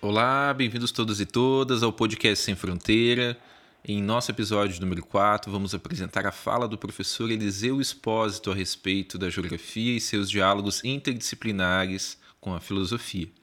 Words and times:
Olá, 0.00 0.54
bem-vindos 0.54 0.90
todos 0.90 1.20
e 1.20 1.26
todas 1.26 1.82
ao 1.82 1.92
podcast 1.92 2.42
Sem 2.42 2.54
Fronteira. 2.54 3.36
Em 3.84 4.02
nosso 4.02 4.30
episódio 4.30 4.80
número 4.80 5.04
4, 5.04 5.52
vamos 5.52 5.74
apresentar 5.74 6.26
a 6.26 6.32
fala 6.32 6.66
do 6.66 6.78
professor 6.78 7.30
Eliseu 7.30 7.78
Espósito 7.78 8.50
a 8.50 8.54
respeito 8.54 9.18
da 9.18 9.28
geografia 9.28 9.94
e 9.94 10.00
seus 10.00 10.30
diálogos 10.30 10.82
interdisciplinares 10.82 12.16
com 12.40 12.54
a 12.54 12.60
filosofia. 12.60 13.37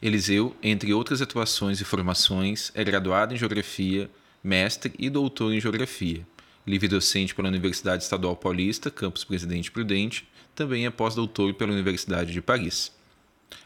Eliseu, 0.00 0.54
entre 0.62 0.92
outras 0.92 1.22
atuações 1.22 1.80
e 1.80 1.84
formações, 1.84 2.70
é 2.74 2.82
graduado 2.82 3.34
em 3.34 3.36
Geografia, 3.36 4.10
mestre 4.42 4.92
e 4.98 5.08
doutor 5.10 5.52
em 5.52 5.60
Geografia, 5.60 6.26
livre 6.66 6.88
docente 6.88 7.34
pela 7.34 7.48
Universidade 7.48 8.02
Estadual 8.02 8.36
Paulista, 8.36 8.90
campus 8.90 9.24
Presidente 9.24 9.70
Prudente, 9.70 10.28
também 10.54 10.86
é 10.86 10.90
pós-doutor 10.90 11.54
pela 11.54 11.72
Universidade 11.72 12.32
de 12.32 12.42
Paris. 12.42 12.92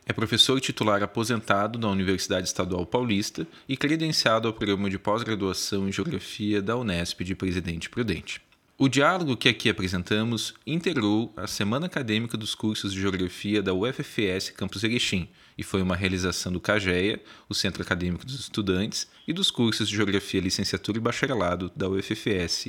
É 0.06 0.12
professor 0.12 0.60
titular 0.60 1.02
aposentado 1.02 1.78
da 1.78 1.88
Universidade 1.88 2.46
Estadual 2.46 2.86
Paulista 2.86 3.46
e 3.68 3.76
credenciado 3.76 4.46
ao 4.46 4.54
programa 4.54 4.88
de 4.88 4.98
pós-graduação 4.98 5.88
em 5.88 5.92
Geografia 5.92 6.62
da 6.62 6.76
Unesp 6.76 7.22
de 7.22 7.34
Presidente 7.34 7.88
Prudente. 7.88 8.40
O 8.78 8.88
diálogo 8.88 9.36
que 9.36 9.48
aqui 9.48 9.68
apresentamos 9.68 10.54
integrou 10.66 11.32
a 11.36 11.46
Semana 11.46 11.86
Acadêmica 11.86 12.36
dos 12.36 12.54
Cursos 12.54 12.92
de 12.92 13.00
Geografia 13.00 13.62
da 13.62 13.72
UFFS 13.74 14.50
Campus 14.50 14.82
Erechim 14.82 15.28
e 15.56 15.62
foi 15.62 15.82
uma 15.82 15.96
realização 15.96 16.52
do 16.52 16.60
CAGEA, 16.60 17.20
o 17.48 17.54
Centro 17.54 17.82
Acadêmico 17.82 18.24
dos 18.24 18.40
Estudantes, 18.40 19.06
e 19.26 19.32
dos 19.32 19.50
cursos 19.50 19.88
de 19.88 19.96
Geografia 19.96 20.40
Licenciatura 20.40 20.98
e 20.98 21.00
Bacharelado 21.00 21.70
da 21.76 21.88
UFFS 21.88 22.68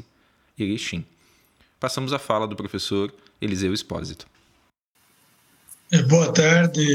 Erechim. 0.57 1.05
Passamos 1.79 2.13
a 2.13 2.19
fala 2.19 2.47
do 2.47 2.55
professor 2.55 3.13
Eliseu 3.41 3.73
Espósito. 3.73 4.25
É, 5.91 6.01
boa 6.01 6.31
tarde, 6.31 6.85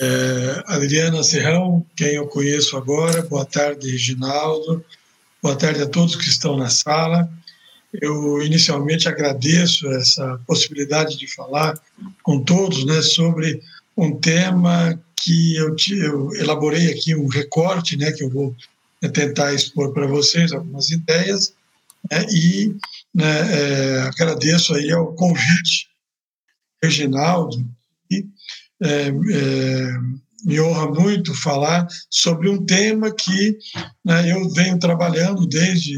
é, 0.00 0.62
Adriana 0.66 1.22
Serrão, 1.22 1.84
quem 1.96 2.14
eu 2.14 2.26
conheço 2.26 2.76
agora. 2.76 3.22
Boa 3.22 3.44
tarde, 3.44 3.90
Reginaldo. 3.90 4.84
Boa 5.42 5.56
tarde 5.56 5.82
a 5.82 5.86
todos 5.86 6.16
que 6.16 6.28
estão 6.28 6.56
na 6.56 6.68
sala. 6.68 7.30
Eu 7.92 8.42
inicialmente 8.42 9.08
agradeço 9.08 9.88
essa 9.92 10.40
possibilidade 10.46 11.16
de 11.16 11.26
falar 11.26 11.78
com 12.22 12.42
todos 12.42 12.84
né, 12.84 13.00
sobre 13.02 13.62
um 13.98 14.18
tema 14.18 14.98
que 15.16 15.56
eu, 15.56 15.74
eu 15.90 16.34
elaborei 16.36 16.92
aqui 16.92 17.14
um 17.16 17.26
recorte, 17.26 17.96
né, 17.96 18.12
que 18.12 18.22
eu 18.22 18.30
vou 18.30 18.54
tentar 19.12 19.52
expor 19.52 19.92
para 19.92 20.06
vocês 20.06 20.52
algumas 20.52 20.90
ideias, 20.90 21.52
né, 22.10 22.24
e 22.30 22.76
né, 23.12 23.26
é, 23.26 24.00
agradeço 24.02 24.74
aí 24.74 24.92
ao 24.92 25.12
convite 25.14 25.88
Reginaldo, 26.80 27.68
e 28.08 28.24
é, 28.80 29.08
é, 29.08 29.92
me 30.44 30.60
honra 30.60 30.88
muito 30.92 31.34
falar 31.34 31.88
sobre 32.08 32.48
um 32.48 32.64
tema 32.64 33.12
que 33.12 33.58
né, 34.04 34.30
eu 34.30 34.48
venho 34.50 34.78
trabalhando 34.78 35.44
desde 35.44 35.96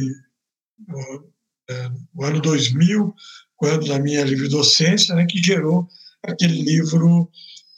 o, 0.89 1.25
é, 1.69 1.91
o, 2.15 2.25
ano 2.25 2.41
2000, 2.41 3.15
quando 3.57 3.89
da 3.89 3.99
minha 3.99 4.25
livre 4.25 4.49
docência, 4.49 5.15
né, 5.15 5.27
que 5.27 5.43
gerou 5.43 5.87
aquele 6.23 6.63
livro 6.63 7.31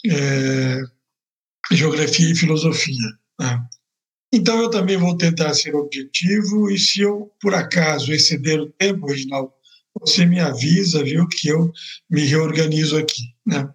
é, 0.06 0.81
Geografia 1.70 2.31
e 2.33 2.36
Filosofia. 2.36 3.08
Né? 3.39 3.64
Então, 4.33 4.61
eu 4.61 4.70
também 4.70 4.97
vou 4.97 5.17
tentar 5.17 5.55
ser 5.55 5.75
objetivo, 5.75 6.70
e 6.70 6.78
se 6.78 7.00
eu, 7.00 7.31
por 7.41 7.55
acaso, 7.55 8.12
exceder 8.12 8.61
o 8.61 8.70
tempo, 8.70 9.06
Reginaldo, 9.06 9.53
você 10.00 10.25
me 10.25 10.41
avisa, 10.41 11.05
viu, 11.05 11.28
que 11.28 11.48
eu 11.48 11.70
me 12.11 12.23
reorganizo 12.23 12.96
aqui. 12.96 13.23
Né? 13.46 13.68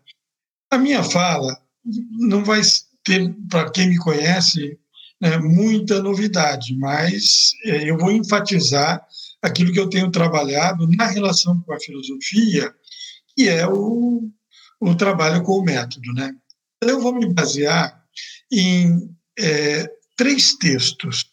A 0.71 0.77
minha 0.77 1.03
fala 1.03 1.61
não 2.19 2.43
vai 2.43 2.61
ter, 3.03 3.33
para 3.49 3.69
quem 3.71 3.89
me 3.89 3.97
conhece, 3.97 4.77
né, 5.21 5.37
muita 5.37 6.01
novidade, 6.01 6.75
mas 6.77 7.51
é, 7.65 7.89
eu 7.89 7.97
vou 7.97 8.11
enfatizar 8.11 9.01
aquilo 9.41 9.71
que 9.71 9.79
eu 9.79 9.89
tenho 9.89 10.11
trabalhado 10.11 10.87
na 10.97 11.07
relação 11.07 11.59
com 11.61 11.73
a 11.73 11.79
filosofia, 11.79 12.73
que 13.35 13.47
é 13.47 13.67
o, 13.67 14.29
o 14.79 14.95
trabalho 14.95 15.43
com 15.43 15.53
o 15.53 15.63
método. 15.63 16.13
Né? 16.13 16.33
Então, 16.77 16.95
eu 16.95 17.01
vou 17.01 17.13
me 17.13 17.33
basear 17.33 18.03
em 18.51 19.09
é, 19.37 19.89
três 20.15 20.55
textos, 20.55 21.25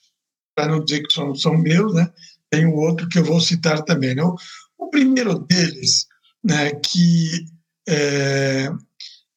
para 0.54 0.68
não 0.68 0.84
dizer 0.84 1.02
que 1.02 1.12
são, 1.12 1.34
são 1.34 1.56
meus, 1.56 1.94
né? 1.94 2.12
tem 2.50 2.66
um 2.66 2.76
outro 2.76 3.08
que 3.08 3.18
eu 3.18 3.24
vou 3.24 3.40
citar 3.40 3.82
também. 3.82 4.14
Né? 4.14 4.22
O 4.78 4.88
primeiro 4.88 5.38
deles, 5.38 6.06
né, 6.42 6.72
que 6.72 7.46
é, 7.88 8.70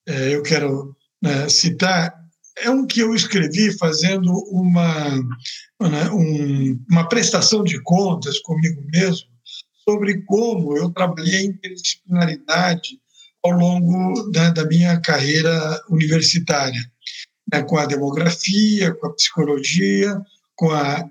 é, 0.08 0.36
eu 0.36 0.44
quero 0.44 0.96
né, 1.22 1.50
citar, 1.50 2.14
é 2.58 2.70
um 2.70 2.86
que 2.86 3.00
eu 3.00 3.14
escrevi 3.14 3.76
fazendo 3.78 4.32
uma, 4.52 5.10
né, 5.82 6.10
um, 6.12 6.80
uma 6.90 7.08
prestação 7.08 7.64
de 7.64 7.82
contas 7.82 8.40
comigo 8.40 8.84
mesmo 8.92 9.28
sobre 9.88 10.22
como 10.24 10.76
eu 10.76 10.90
trabalhei 10.90 11.42
em 11.42 11.48
interdisciplinaridade 11.48 13.00
ao 13.44 13.52
longo 13.52 14.32
né, 14.32 14.52
da 14.52 14.66
minha 14.66 15.00
carreira 15.02 15.82
universitária, 15.90 16.82
né, 17.52 17.64
com 17.64 17.78
a 17.78 17.86
demografia, 17.86 18.94
com 18.96 19.08
a 19.08 19.14
psicologia, 19.14 20.22
com 20.56 20.72
a, 20.72 21.10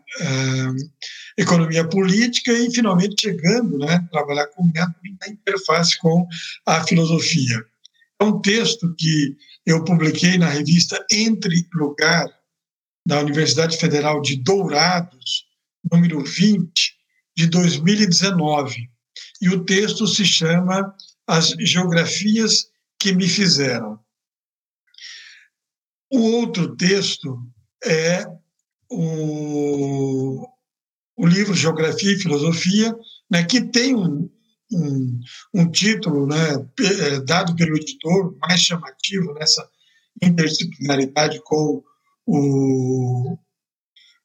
economia 1.38 1.86
política 1.86 2.52
e, 2.52 2.70
finalmente, 2.72 3.14
chegando 3.20 3.78
né, 3.78 3.94
a 3.94 4.08
trabalhar 4.08 4.46
com 4.48 4.64
método 4.64 4.96
na 5.20 5.28
interface 5.28 5.98
com 5.98 6.26
a 6.64 6.82
filosofia. 6.84 7.62
É 8.20 8.24
um 8.24 8.40
texto 8.40 8.94
que 8.96 9.36
eu 9.66 9.84
publiquei 9.84 10.38
na 10.38 10.48
revista 10.48 11.04
Entre 11.12 11.66
Lugar, 11.74 12.26
da 13.06 13.20
Universidade 13.20 13.76
Federal 13.76 14.20
de 14.20 14.36
Dourados, 14.36 15.44
número 15.92 16.24
20, 16.24 16.72
de 17.36 17.46
2019. 17.46 18.88
E 19.40 19.48
o 19.48 19.64
texto 19.64 20.08
se 20.08 20.24
chama 20.24 20.92
As 21.26 21.48
Geografias 21.58 22.70
que 22.98 23.12
Me 23.12 23.28
Fizeram. 23.28 23.98
O 26.10 26.20
outro 26.20 26.76
texto 26.76 27.36
é 27.84 28.24
o 28.90 30.46
o 31.16 31.26
livro 31.26 31.54
Geografia 31.54 32.12
e 32.12 32.18
Filosofia, 32.18 32.94
né, 33.30 33.42
que 33.42 33.60
tem 33.60 33.94
um, 33.94 34.30
um, 34.70 35.20
um 35.54 35.70
título 35.70 36.26
né, 36.26 36.36
é, 36.80 37.20
dado 37.20 37.56
pelo 37.56 37.76
editor 37.76 38.36
mais 38.40 38.60
chamativo 38.60 39.32
nessa 39.34 39.66
interdisciplinaridade 40.22 41.40
com 41.42 41.82
o, 42.26 43.38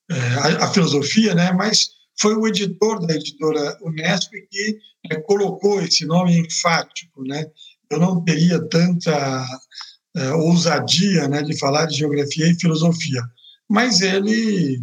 é, 0.10 0.16
a, 0.16 0.66
a, 0.66 0.74
filosofia, 0.74 1.34
né, 1.34 1.54
mas 1.54 1.92
foi 2.22 2.36
o 2.36 2.48
editor 2.48 3.06
da 3.06 3.16
editora 3.16 3.78
Unesp 3.82 4.32
que 4.50 4.78
né, 5.10 5.20
colocou 5.22 5.82
esse 5.82 6.06
nome 6.06 6.38
enfático. 6.38 7.24
Né? 7.24 7.46
Eu 7.90 8.00
não 8.00 8.24
teria 8.24 8.62
tanta 8.70 9.46
é, 10.16 10.32
ousadia 10.34 11.28
né, 11.28 11.42
de 11.42 11.58
falar 11.58 11.88
de 11.88 11.98
geografia 11.98 12.48
e 12.48 12.60
filosofia, 12.60 13.22
mas 13.68 14.02
ele 14.02 14.80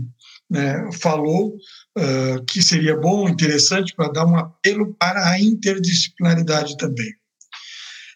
né, 0.50 0.90
falou 1.00 1.54
uh, 1.98 2.44
que 2.46 2.62
seria 2.62 2.96
bom, 2.96 3.28
interessante, 3.28 3.94
para 3.94 4.10
dar 4.10 4.26
um 4.26 4.36
apelo 4.36 4.94
para 4.94 5.30
a 5.30 5.38
interdisciplinaridade 5.38 6.76
também. 6.78 7.12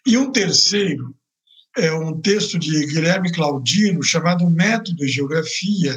E 0.05 0.17
um 0.17 0.31
terceiro 0.31 1.15
é 1.77 1.93
um 1.93 2.19
texto 2.19 2.57
de 2.57 2.85
Guilherme 2.87 3.31
Claudino 3.31 4.01
chamado 4.03 4.49
Método 4.49 4.97
de 4.97 5.07
Geografia, 5.07 5.95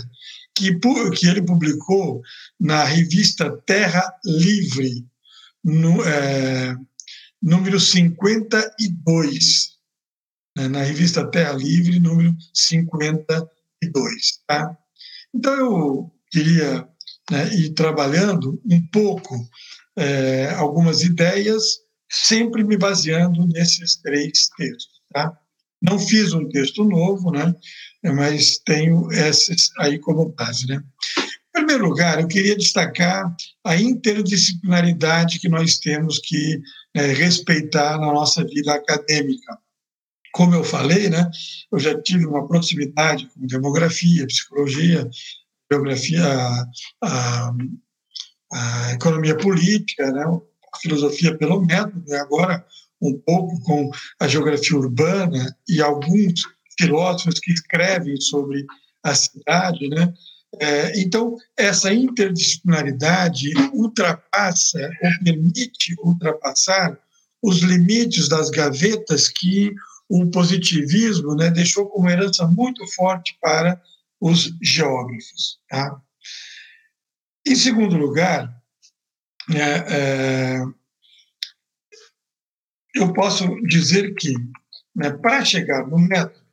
que, 0.57 0.75
que 1.11 1.27
ele 1.29 1.43
publicou 1.43 2.23
na 2.59 2.83
revista 2.83 3.55
Terra 3.67 4.03
Livre, 4.25 5.07
no, 5.63 6.03
é, 6.03 6.75
número 7.43 7.79
52, 7.79 9.77
né, 10.57 10.67
na 10.69 10.83
revista 10.83 11.31
Terra 11.31 11.53
Livre, 11.53 12.01
número 12.01 12.35
52. 12.55 13.49
Tá? 14.47 14.77
Então, 15.35 15.55
eu 15.55 16.11
queria 16.31 16.89
né, 17.31 17.55
ir 17.55 17.75
trabalhando 17.75 18.61
um 18.65 18.87
pouco 18.89 19.37
é, 19.95 20.51
algumas 20.55 21.03
ideias, 21.03 21.63
sempre 22.11 22.65
me 22.65 22.79
baseando 22.79 23.47
nesses 23.47 23.97
três 23.97 24.49
textos. 24.57 25.03
Tá? 25.13 25.39
Não 25.83 25.99
fiz 25.99 26.33
um 26.33 26.49
texto 26.49 26.85
novo, 26.85 27.31
né, 27.31 27.55
mas 28.03 28.59
tenho 28.59 29.11
esses 29.13 29.71
aí 29.79 29.99
como 29.99 30.33
base. 30.33 30.67
Né? 30.67 30.83
Em 31.19 31.53
primeiro 31.53 31.89
lugar, 31.89 32.21
eu 32.21 32.29
queria 32.29 32.57
destacar 32.57 33.35
a 33.65 33.77
interdisciplinaridade 33.77 35.39
que 35.39 35.49
nós 35.49 35.79
temos 35.79 36.19
que 36.19 36.61
né, 36.95 37.07
respeitar 37.13 37.99
na 37.99 38.13
nossa 38.13 38.45
vida 38.45 38.75
acadêmica. 38.75 39.59
como 40.33 40.55
eu 40.55 40.65
falei, 40.65 41.09
né, 41.09 41.31
eu 41.73 41.79
já 41.79 42.01
tive 42.03 42.27
uma 42.27 42.47
proximidade 42.47 43.27
com 43.29 43.47
demografia, 43.47 44.27
psicologia, 44.27 45.09
geografia, 45.71 46.25
a, 46.25 46.67
a, 47.03 47.55
a 48.53 48.93
economia 48.93 49.37
política, 49.37 50.11
né, 50.13 50.25
filosofia 50.83 51.37
pelo 51.37 51.65
método, 51.65 52.05
e 52.07 52.15
agora 52.15 52.65
um 53.01 53.19
pouco 53.19 53.61
com 53.63 53.91
a 54.21 54.27
geografia 54.27 54.77
urbana 54.77 55.57
e 55.69 55.83
alguns 55.83 56.43
filósofos 56.79 57.39
que 57.41 57.53
escrevem 57.53 58.17
sobre 58.21 58.65
a 59.03 59.15
cidade, 59.15 59.89
né? 59.89 60.13
É, 60.59 60.99
então, 61.01 61.37
essa 61.57 61.93
interdisciplinaridade 61.93 63.53
ultrapassa 63.75 64.91
ou 65.03 65.11
permite 65.25 65.95
ultrapassar 66.03 66.99
os 67.43 67.59
limites 67.59 68.29
das 68.29 68.49
gavetas 68.49 69.29
que 69.29 69.75
o 70.09 70.27
positivismo 70.31 71.35
né, 71.35 71.51
deixou 71.51 71.87
como 71.87 72.09
herança 72.09 72.47
muito 72.47 72.87
forte 72.95 73.37
para 73.41 73.81
os 74.21 74.53
geógrafos. 74.63 75.59
Tá? 75.69 76.01
Em 77.47 77.55
segundo 77.55 77.97
lugar, 77.97 78.53
é, 79.55 79.61
é, 79.61 80.63
eu 82.99 83.13
posso 83.13 83.49
dizer 83.63 84.15
que, 84.15 84.35
né, 84.95 85.11
para 85.11 85.45
chegar 85.45 85.87
no 85.87 85.99
método, 85.99 86.45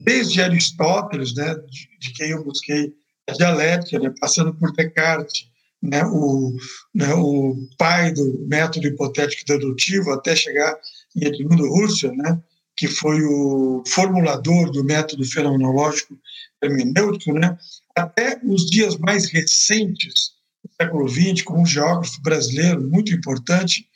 desde 0.00 0.40
Aristóteles, 0.40 1.34
né, 1.34 1.54
de, 1.54 1.88
de 1.98 2.12
quem 2.14 2.30
eu 2.30 2.42
busquei 2.42 2.94
a 3.28 3.32
dialética, 3.32 3.98
né, 3.98 4.12
passando 4.18 4.54
por 4.54 4.72
Descartes, 4.72 5.48
né, 5.82 6.04
o, 6.04 6.56
né, 6.94 7.14
o 7.14 7.56
pai 7.78 8.12
do 8.12 8.46
método 8.46 8.86
hipotético 8.86 9.44
dedutivo, 9.46 10.10
até 10.12 10.34
chegar 10.34 10.76
em 11.16 11.26
Edmundo 11.26 11.70
Husserl, 11.72 12.14
né, 12.16 12.40
que 12.76 12.88
foi 12.88 13.22
o 13.22 13.82
formulador 13.86 14.70
do 14.70 14.82
método 14.82 15.24
fenomenológico 15.24 16.18
hermenêutico, 16.62 17.32
né, 17.32 17.56
até 17.96 18.40
os 18.44 18.66
dias 18.66 18.96
mais 18.96 19.30
recentes 19.30 20.32
do 20.64 20.70
século 20.80 21.08
XX, 21.08 21.42
com 21.42 21.62
um 21.62 21.66
geógrafo 21.66 22.20
brasileiro 22.22 22.80
muito 22.88 23.12
importante, 23.14 23.86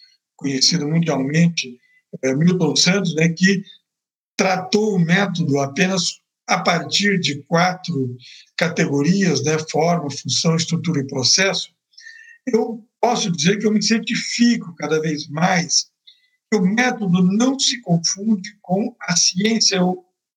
conhecido 0.44 0.86
mundialmente, 0.86 1.78
é, 2.22 2.34
Milton 2.34 2.76
Santos, 2.76 3.14
né, 3.14 3.30
que 3.30 3.64
tratou 4.36 4.94
o 4.94 4.98
método 4.98 5.58
apenas 5.58 6.20
a 6.46 6.60
partir 6.60 7.18
de 7.18 7.42
quatro 7.44 8.14
categorias, 8.58 9.42
né, 9.42 9.56
forma, 9.70 10.10
função, 10.10 10.54
estrutura 10.54 11.00
e 11.00 11.06
processo, 11.06 11.70
eu 12.46 12.86
posso 13.00 13.32
dizer 13.32 13.58
que 13.58 13.66
eu 13.66 13.72
me 13.72 13.82
certifico 13.82 14.74
cada 14.76 15.00
vez 15.00 15.26
mais 15.28 15.86
que 16.50 16.58
o 16.58 16.66
método 16.66 17.22
não 17.22 17.58
se 17.58 17.80
confunde 17.80 18.50
com 18.60 18.94
a 19.00 19.16
ciência 19.16 19.80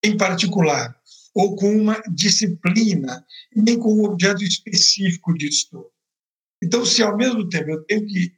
em 0.02 0.16
particular, 0.16 0.96
ou 1.36 1.54
com 1.58 1.70
uma 1.70 2.02
disciplina, 2.14 3.26
nem 3.54 3.78
com 3.78 3.94
um 3.94 4.06
objeto 4.06 4.42
específico 4.42 5.34
de 5.34 5.50
estudo. 5.50 5.92
Então, 6.64 6.86
se 6.86 7.04
ao 7.04 7.18
mesmo 7.18 7.48
tempo 7.50 7.70
eu 7.70 7.84
tenho 7.84 8.08
que 8.08 8.32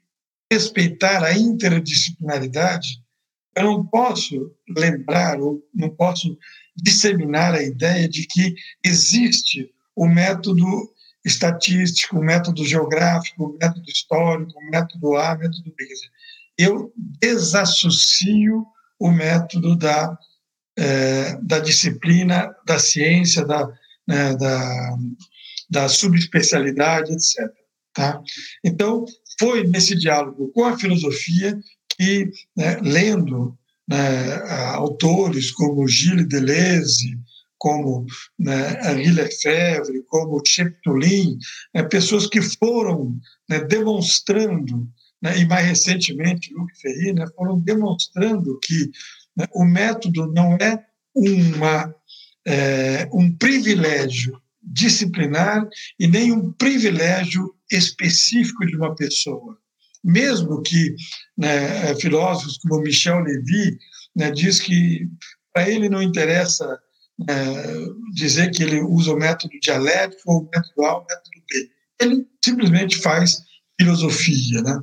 respeitar 0.52 1.24
a 1.24 1.38
interdisciplinaridade, 1.38 3.02
eu 3.56 3.64
não 3.64 3.86
posso 3.86 4.52
lembrar 4.78 5.40
ou 5.40 5.62
não 5.74 5.90
posso 5.90 6.38
disseminar 6.76 7.54
a 7.54 7.64
ideia 7.64 8.08
de 8.08 8.26
que 8.26 8.56
existe 8.84 9.70
o 9.96 10.08
método 10.08 10.66
estatístico, 11.26 12.18
o 12.18 12.24
método 12.24 12.66
geográfico, 12.66 13.44
o 13.44 13.58
método 13.58 13.90
histórico, 13.90 14.58
o 14.58 14.72
método 14.72 15.18
A, 15.18 15.34
o 15.34 15.40
método 15.40 15.74
B. 15.78 15.88
Eu 16.58 16.94
desassocio 16.96 18.66
o 18.98 19.12
método 19.12 19.76
da, 19.76 20.18
é, 20.78 21.36
da 21.42 21.60
disciplina, 21.60 22.56
da 22.66 22.80
ciência, 22.80 23.46
da, 23.46 23.68
né, 24.08 24.36
da, 24.36 24.98
da 25.70 25.90
subespecialidade, 25.90 27.14
etc. 27.14 27.52
Tá? 27.94 28.22
Então, 28.64 29.06
foi 29.40 29.66
nesse 29.66 29.96
diálogo 29.96 30.52
com 30.54 30.66
a 30.66 30.78
filosofia 30.78 31.58
que, 31.98 32.30
né, 32.56 32.78
lendo 32.82 33.58
né, 33.88 34.36
autores 34.74 35.50
como 35.52 35.88
Gilles 35.88 36.28
Deleuze, 36.28 37.18
como 37.58 38.06
né, 38.38 38.80
Henri 38.84 39.12
Lefebvre, 39.12 40.04
como 40.08 40.42
Cheptulin, 40.46 41.38
né, 41.74 41.84
pessoas 41.84 42.28
que 42.28 42.42
foram 42.42 43.18
né, 43.50 43.60
demonstrando, 43.62 44.88
né, 45.22 45.38
e 45.40 45.46
mais 45.46 45.66
recentemente 45.66 46.54
Luc 46.54 46.72
Ferry, 46.80 47.14
né, 47.14 47.26
foram 47.36 47.60
demonstrando 47.60 48.60
que 48.60 48.92
né, 49.36 49.46
o 49.54 49.66
método 49.66 50.32
não 50.32 50.56
é, 50.56 50.86
uma, 51.14 51.94
é, 52.48 53.10
um 53.12 53.36
privilégio 53.36 54.40
disciplinar 54.62 55.68
e 56.00 56.08
nem 56.08 56.32
um 56.32 56.52
privilégio 56.54 57.54
específico 57.72 58.66
de 58.66 58.76
uma 58.76 58.96
pessoa. 58.96 59.58
Mesmo 60.04 60.62
que 60.62 60.96
né, 61.38 61.94
filósofos 61.96 62.58
como 62.58 62.82
Michel 62.82 63.20
Levy 63.20 63.78
né, 64.16 64.32
diz 64.32 64.60
que 64.60 65.08
para 65.54 65.70
ele 65.70 65.90
não 65.90 66.02
interessa 66.02 66.80
é, 67.28 67.86
dizer 68.14 68.52
que 68.52 68.64
ele 68.64 68.82
usa 68.82 69.12
o 69.12 69.18
método 69.18 69.54
dialético 69.62 70.22
ou 70.26 70.42
o 70.42 70.50
método 70.54 70.86
A 70.86 70.96
ou 70.96 71.02
o 71.02 71.06
método 71.06 71.44
B. 71.50 71.72
Ele 72.02 72.28
simplesmente 72.44 72.98
faz 73.00 73.42
filosofia. 73.80 74.62
Né? 74.62 74.80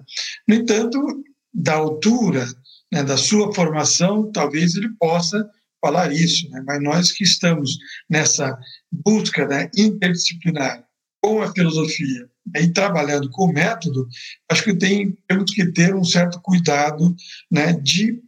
No 0.46 0.54
entanto, 0.54 1.24
da 1.52 1.74
altura 1.74 2.46
né, 2.92 3.02
da 3.02 3.16
sua 3.16 3.52
formação, 3.54 4.30
talvez 4.30 4.76
ele 4.76 4.90
possa 4.98 5.48
falar 5.80 6.12
isso, 6.12 6.48
né? 6.50 6.62
mas 6.66 6.82
nós 6.82 7.12
que 7.12 7.24
estamos 7.24 7.78
nessa 8.08 8.58
busca 8.90 9.46
né, 9.46 9.70
interdisciplinar 9.76 10.85
com 11.26 11.42
a 11.42 11.52
filosofia 11.52 12.30
e 12.54 12.68
trabalhando 12.68 13.28
com 13.30 13.46
o 13.46 13.52
método, 13.52 14.08
acho 14.48 14.62
que 14.62 14.72
tem, 14.72 15.18
temos 15.26 15.52
que 15.52 15.66
ter 15.72 15.92
um 15.92 16.04
certo 16.04 16.40
cuidado 16.40 17.12
né, 17.50 17.72
de, 17.72 18.22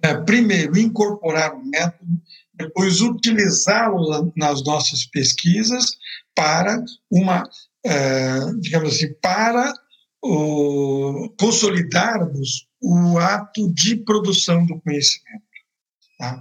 né, 0.00 0.14
primeiro, 0.24 0.78
incorporar 0.78 1.52
o 1.52 1.66
método 1.66 2.22
depois 2.54 3.00
utilizá-lo 3.00 4.32
nas 4.36 4.62
nossas 4.62 5.04
pesquisas 5.04 5.84
para 6.32 6.84
uma, 7.10 7.42
é, 7.84 8.38
digamos 8.60 8.94
assim, 8.94 9.12
para 9.14 9.74
consolidarmos 11.36 12.68
o 12.80 13.18
ato 13.18 13.72
de 13.74 13.96
produção 13.96 14.64
do 14.64 14.80
conhecimento. 14.80 15.42
Tá? 16.20 16.40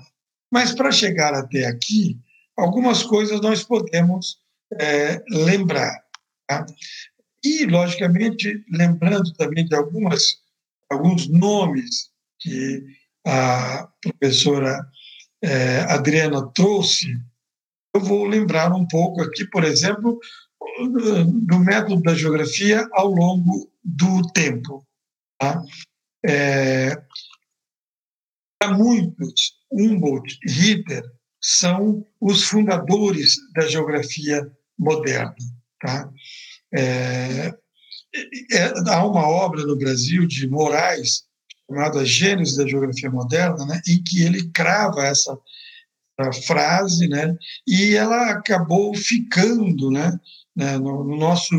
Mas 0.51 0.75
para 0.75 0.91
chegar 0.91 1.33
até 1.33 1.65
aqui, 1.65 2.19
algumas 2.55 3.01
coisas 3.01 3.41
nós 3.41 3.63
podemos 3.63 4.40
é, 4.79 5.23
lembrar. 5.29 6.03
Tá? 6.47 6.65
E, 7.43 7.65
logicamente, 7.65 8.63
lembrando 8.71 9.33
também 9.33 9.65
de 9.65 9.75
algumas, 9.75 10.37
alguns 10.89 11.27
nomes 11.27 12.11
que 12.39 12.83
a 13.25 13.87
professora 14.01 14.79
é, 15.43 15.79
Adriana 15.81 16.47
trouxe, 16.53 17.07
eu 17.95 18.01
vou 18.01 18.25
lembrar 18.25 18.73
um 18.73 18.87
pouco 18.87 19.21
aqui, 19.21 19.45
por 19.45 19.63
exemplo, 19.63 20.19
do 21.47 21.59
método 21.59 22.01
da 22.01 22.13
geografia 22.13 22.87
ao 22.93 23.09
longo 23.09 23.71
do 23.83 24.21
tempo. 24.33 24.85
Tá? 25.39 25.61
É, 26.25 26.95
para 28.59 28.73
muitos, 28.73 29.55
Humboldt 29.71 30.37
e 30.45 30.51
Ritter 30.51 31.03
são 31.41 32.05
os 32.19 32.43
fundadores 32.43 33.35
da 33.55 33.67
geografia 33.67 34.51
moderna. 34.81 35.35
Tá? 35.79 36.09
É, 36.73 37.53
é, 38.51 38.73
há 38.89 39.05
uma 39.05 39.27
obra 39.27 39.63
no 39.63 39.77
Brasil 39.77 40.27
de 40.27 40.47
Moraes 40.47 41.23
chamada 41.69 42.05
Gênesis 42.05 42.57
da 42.57 42.67
Geografia 42.67 43.09
Moderna, 43.09 43.65
né, 43.65 43.81
em 43.87 44.03
que 44.03 44.23
ele 44.23 44.49
crava 44.51 45.05
essa, 45.05 45.37
essa 46.19 46.41
frase, 46.41 47.07
né, 47.07 47.33
e 47.65 47.95
ela 47.95 48.31
acabou 48.31 48.93
ficando 48.93 49.89
né, 49.89 50.19
né 50.53 50.77
no, 50.77 51.05
no, 51.05 51.15
nosso 51.15 51.55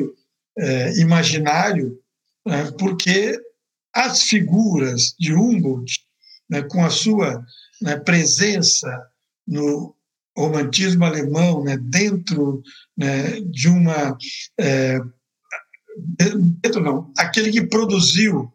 é, 0.59 1.00
imaginário, 1.00 1.99
né, 2.47 2.71
porque 2.79 3.38
as 3.95 4.23
figuras 4.25 5.14
de 5.19 5.33
Humboldt, 5.33 6.00
né, 6.50 6.62
com 6.62 6.85
a 6.85 6.91
sua 6.91 7.43
né, 7.81 7.97
presença 7.97 8.88
no 9.47 9.97
romantismo 10.36 11.04
alemão, 11.04 11.62
né, 11.64 11.76
dentro 11.76 12.62
né, 12.96 13.40
de 13.40 13.68
uma. 13.68 14.16
É, 14.58 14.98
dentro 16.62 16.80
não, 16.80 17.12
aquele 17.18 17.50
que 17.50 17.66
produziu 17.66 18.52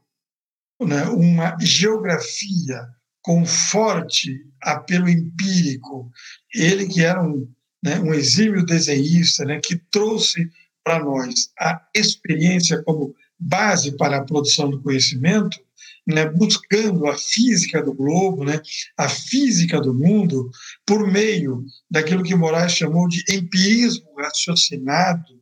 né, 0.81 1.03
uma 1.05 1.57
geografia 1.59 2.87
com 3.21 3.45
forte 3.45 4.45
apelo 4.61 5.09
empírico. 5.09 6.11
Ele 6.53 6.87
que 6.87 7.03
era 7.03 7.21
um, 7.21 7.47
né, 7.83 7.99
um 7.99 8.13
exímio 8.13 8.65
desenhista, 8.65 9.45
né, 9.45 9.59
que 9.63 9.75
trouxe 9.75 10.49
para 10.83 11.03
nós 11.03 11.51
a 11.59 11.85
experiência 11.93 12.81
como 12.83 13.13
base 13.37 13.95
para 13.97 14.17
a 14.17 14.23
produção 14.23 14.69
do 14.69 14.81
conhecimento, 14.81 15.59
né, 16.07 16.25
buscando 16.25 17.05
a 17.05 17.17
física 17.17 17.83
do 17.83 17.93
globo, 17.93 18.45
né, 18.45 18.61
a 18.97 19.09
física 19.09 19.81
do 19.81 19.93
mundo, 19.93 20.49
por 20.85 21.05
meio 21.11 21.65
daquilo 21.91 22.23
que 22.23 22.33
Moraes 22.33 22.71
chamou 22.71 23.07
de 23.09 23.23
empirismo 23.29 24.15
raciocinado, 24.17 25.37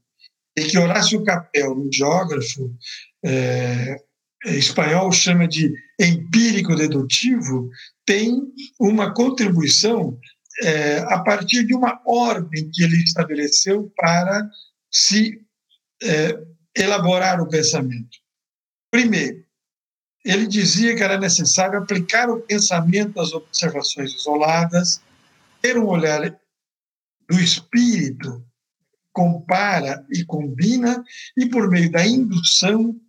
e 0.57 0.63
que 0.63 0.77
Horácio 0.77 1.24
Capel, 1.24 1.74
um 1.77 1.91
geógrafo 1.91 2.74
é, 3.24 3.98
espanhol, 4.45 5.12
chama 5.12 5.48
de 5.48 5.72
empírico-dedutivo, 6.00 7.69
tem 8.05 8.41
uma 8.79 9.13
contribuição 9.13 10.17
é, 10.63 11.00
a 11.00 11.19
partir 11.19 11.65
de 11.65 11.75
uma 11.75 12.01
ordem 12.05 12.69
que 12.72 12.84
ele 12.84 12.98
estabeleceu 13.03 13.91
para 13.98 14.50
se 14.89 15.41
é, 16.01 16.39
elaborar 16.75 17.41
o 17.41 17.50
pensamento. 17.50 18.17
Primeiro, 18.89 19.44
ele 20.25 20.48
dizia 20.48 20.96
que 20.96 21.03
era 21.03 21.20
necessário 21.20 21.77
aplicar 21.77 22.29
o 22.32 22.41
pensamento 22.41 23.20
às 23.20 23.32
observações 23.32 24.12
isoladas, 24.15 25.00
ter 25.62 25.77
um 25.77 25.86
olhar 25.86 26.36
do 27.29 27.39
espírito, 27.39 28.44
compara 29.13 30.03
e 30.12 30.25
combina, 30.25 31.03
e 31.38 31.48
por 31.48 31.70
meio 31.70 31.91
da 31.91 32.05
indução 32.05 33.00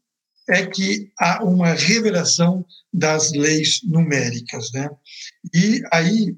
é 0.49 0.65
que 0.67 1.11
há 1.19 1.43
uma 1.43 1.73
revelação 1.73 2.65
das 2.93 3.33
leis 3.33 3.81
numéricas. 3.83 4.71
Né? 4.73 4.89
E 5.55 5.83
aí 5.91 6.37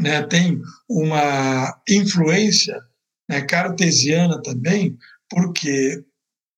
né, 0.00 0.22
tem 0.22 0.60
uma 0.88 1.78
influência 1.88 2.80
né, 3.28 3.42
cartesiana 3.42 4.42
também, 4.42 4.96
porque 5.28 6.02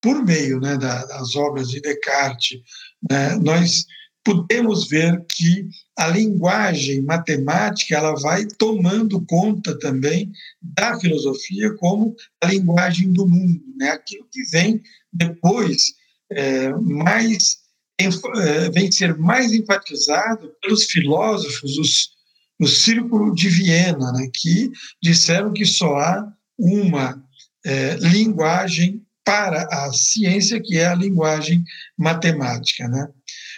por 0.03 0.25
meio 0.25 0.61
né, 0.61 0.77
das 0.77 1.37
obras 1.37 1.69
de 1.69 1.81
Descartes, 1.81 2.61
né, 3.09 3.37
nós 3.37 3.87
podemos 4.25 4.89
ver 4.89 5.25
que 5.27 5.69
a 5.97 6.09
linguagem 6.09 7.03
matemática 7.03 7.97
ela 7.97 8.15
vai 8.15 8.47
tomando 8.47 9.25
conta 9.27 9.79
também 9.79 10.31
da 10.61 10.99
filosofia 10.99 11.75
como 11.75 12.15
a 12.43 12.47
linguagem 12.47 13.13
do 13.13 13.27
mundo, 13.27 13.63
né? 13.77 13.91
aquilo 13.91 14.27
que 14.31 14.43
vem 14.51 14.81
depois 15.13 15.95
é, 16.31 16.73
mais 16.73 17.59
é, 18.01 18.71
vem 18.71 18.91
ser 18.91 19.17
mais 19.19 19.53
enfatizado 19.53 20.53
pelos 20.61 20.85
filósofos 20.85 21.79
os, 21.79 22.11
no 22.59 22.69
Círculo 22.69 23.35
de 23.35 23.49
Viena, 23.49 24.13
né? 24.13 24.29
que 24.33 24.71
disseram 25.03 25.53
que 25.53 25.67
só 25.67 25.97
há 25.97 26.33
uma 26.59 27.23
é, 27.65 27.97
linguagem 27.97 29.02
para 29.25 29.63
a 29.71 29.93
ciência, 29.93 30.61
que 30.61 30.79
é 30.79 30.87
a 30.87 30.95
linguagem 30.95 31.65
matemática. 31.97 32.89
Né? 32.89 33.09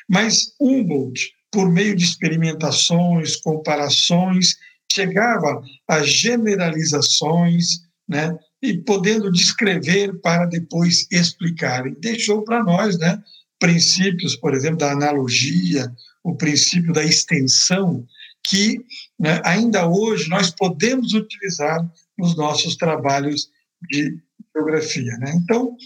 Mas 0.08 0.52
Humboldt, 0.60 1.32
por 1.50 1.70
meio 1.70 1.96
de 1.96 2.04
experimentações, 2.04 3.36
comparações, 3.36 4.56
chegava 4.92 5.62
a 5.88 6.02
generalizações, 6.02 7.80
né? 8.08 8.36
e 8.64 8.78
podendo 8.78 9.30
descrever 9.30 10.18
para 10.20 10.46
depois 10.46 11.06
explicar. 11.10 11.86
E 11.86 11.94
deixou 11.94 12.42
para 12.42 12.64
nós 12.64 12.98
né, 12.98 13.22
princípios, 13.58 14.36
por 14.36 14.54
exemplo, 14.54 14.78
da 14.78 14.92
analogia, 14.92 15.92
o 16.22 16.34
princípio 16.34 16.92
da 16.92 17.04
extensão, 17.04 18.06
que 18.42 18.80
né, 19.18 19.40
ainda 19.44 19.86
hoje 19.86 20.30
nós 20.30 20.50
podemos 20.50 21.12
utilizar 21.12 21.86
nos 22.16 22.34
nossos 22.36 22.76
trabalhos 22.76 23.50
de 23.90 24.18
geografia. 24.54 25.16
Né? 25.18 25.32
Então, 25.34 25.76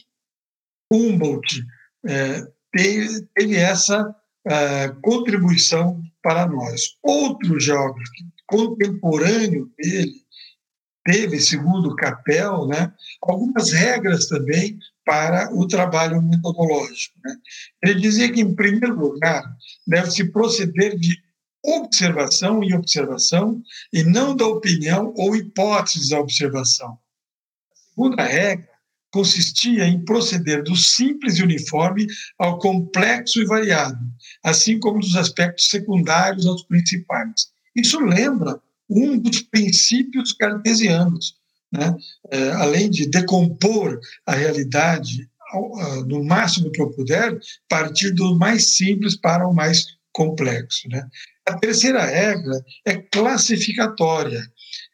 Humboldt 0.92 1.64
é, 2.06 2.46
teve, 2.72 3.22
teve, 3.34 3.56
essa 3.56 4.14
é, 4.46 4.88
contribuição 5.02 6.00
para 6.22 6.46
nós. 6.46 6.96
Outro 7.02 7.58
geógrafo 7.58 8.12
contemporâneo 8.46 9.70
dele 9.78 10.22
teve, 11.04 11.40
segundo 11.40 11.96
Capel, 11.96 12.66
né, 12.66 12.92
algumas 13.22 13.72
regras 13.72 14.26
também 14.26 14.78
para 15.04 15.50
o 15.54 15.66
trabalho 15.66 16.20
metodológico. 16.20 17.18
Né? 17.24 17.36
Ele 17.82 18.00
dizia 18.00 18.30
que, 18.30 18.40
em 18.40 18.54
primeiro 18.54 18.94
lugar, 18.94 19.42
deve-se 19.86 20.30
proceder 20.30 20.98
de 20.98 21.16
observação 21.64 22.62
e 22.62 22.74
observação, 22.74 23.60
e 23.92 24.02
não 24.02 24.36
da 24.36 24.46
opinião 24.46 25.12
ou 25.16 25.34
hipótese 25.34 26.10
da 26.10 26.20
observação 26.20 26.98
segunda 27.98 28.22
regra 28.22 28.68
consistia 29.10 29.84
em 29.86 30.04
proceder 30.04 30.62
do 30.62 30.76
simples 30.76 31.38
e 31.38 31.42
uniforme 31.42 32.06
ao 32.38 32.58
complexo 32.58 33.40
e 33.40 33.44
variado, 33.44 33.98
assim 34.44 34.78
como 34.78 35.00
dos 35.00 35.16
aspectos 35.16 35.64
secundários 35.68 36.46
aos 36.46 36.62
principais. 36.62 37.48
Isso 37.74 37.98
lembra 37.98 38.60
um 38.88 39.18
dos 39.18 39.42
princípios 39.42 40.32
cartesianos, 40.32 41.34
né? 41.72 41.96
É, 42.30 42.50
além 42.52 42.88
de 42.88 43.06
decompor 43.06 43.98
a 44.24 44.34
realidade 44.34 45.28
no 46.06 46.22
máximo 46.22 46.70
que 46.70 46.80
eu 46.80 46.90
puder, 46.90 47.36
partir 47.68 48.10
do 48.10 48.38
mais 48.38 48.76
simples 48.76 49.16
para 49.16 49.48
o 49.48 49.54
mais 49.54 49.86
complexo. 50.12 50.86
Né? 50.90 51.02
A 51.48 51.54
terceira 51.58 52.04
regra 52.04 52.62
é 52.84 52.96
classificatória, 52.96 54.42